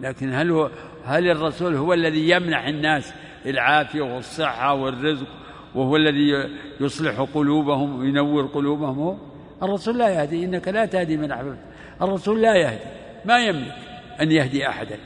لكن 0.00 0.32
هل 0.32 0.50
هو 0.50 0.70
هل 1.04 1.30
الرسول 1.30 1.74
هو 1.74 1.92
الذي 1.92 2.30
يمنح 2.30 2.66
الناس 2.66 3.12
العافية 3.46 4.00
والصحة 4.00 4.74
والرزق 4.74 5.26
وهو 5.74 5.96
الذي 5.96 6.50
يصلح 6.80 7.20
قلوبهم 7.34 8.00
وينور 8.00 8.46
قلوبهم؟ 8.46 8.98
هو 8.98 9.16
الرسول 9.62 9.98
لا 9.98 10.08
يهدي 10.08 10.44
إنك 10.44 10.68
لا 10.68 10.86
تهدي 10.86 11.16
من 11.16 11.30
أحببت. 11.30 11.58
الرسول 12.02 12.42
لا 12.42 12.54
يهدي. 12.54 12.84
ما 13.24 13.38
يملك 13.38 13.74
أن 14.20 14.32
يهدي 14.32 14.68
أحدا. 14.68 14.98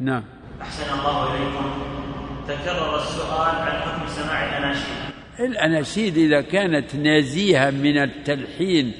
نعم. 0.00 0.24
أحسن 0.62 0.98
الله 0.98 1.34
إليكم. 1.34 1.70
تكرر 2.48 2.96
السؤال 2.96 3.56
عن 3.56 3.80
حكم 3.80 4.08
سماع 4.08 4.44
الأناشيد. 4.44 4.94
الأناشيد 5.40 6.18
إذا 6.18 6.40
كانت 6.40 6.96
نزيهة 6.96 7.70
من 7.70 7.98
التلحين 7.98 8.94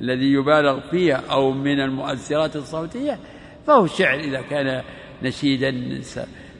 الذي 0.00 0.32
يبالغ 0.32 0.80
فيها 0.90 1.22
أو 1.30 1.52
من 1.52 1.80
المؤثرات 1.80 2.56
الصوتية 2.56 3.18
فهو 3.66 3.86
شعر 3.86 4.18
إذا 4.18 4.40
كان 4.50 4.82
نشيدا 5.22 6.00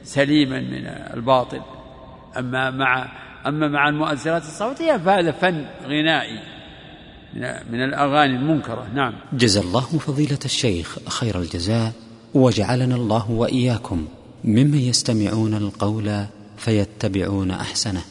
سليما 0.03 0.59
من 0.59 0.87
الباطل. 1.13 1.61
أما 2.37 2.71
مع 2.71 3.07
أما 3.47 3.67
مع 3.67 3.89
المؤثرات 3.89 4.41
الصوتية 4.41 4.97
فهذا 4.97 5.31
فن 5.31 5.65
غنائي. 5.83 6.39
من 7.71 7.83
الأغاني 7.83 8.35
المنكرة. 8.35 8.87
نعم. 8.95 9.13
جزا 9.33 9.61
الله 9.61 9.81
فضيلة 9.81 10.39
الشيخ 10.45 10.97
خير 11.07 11.39
الجزاء 11.39 11.91
وجعلنا 12.33 12.95
الله 12.95 13.31
وإياكم 13.31 14.07
ممن 14.43 14.79
يستمعون 14.79 15.53
القول 15.53 16.25
فيتبعون 16.57 17.51
أحسنه. 17.51 18.01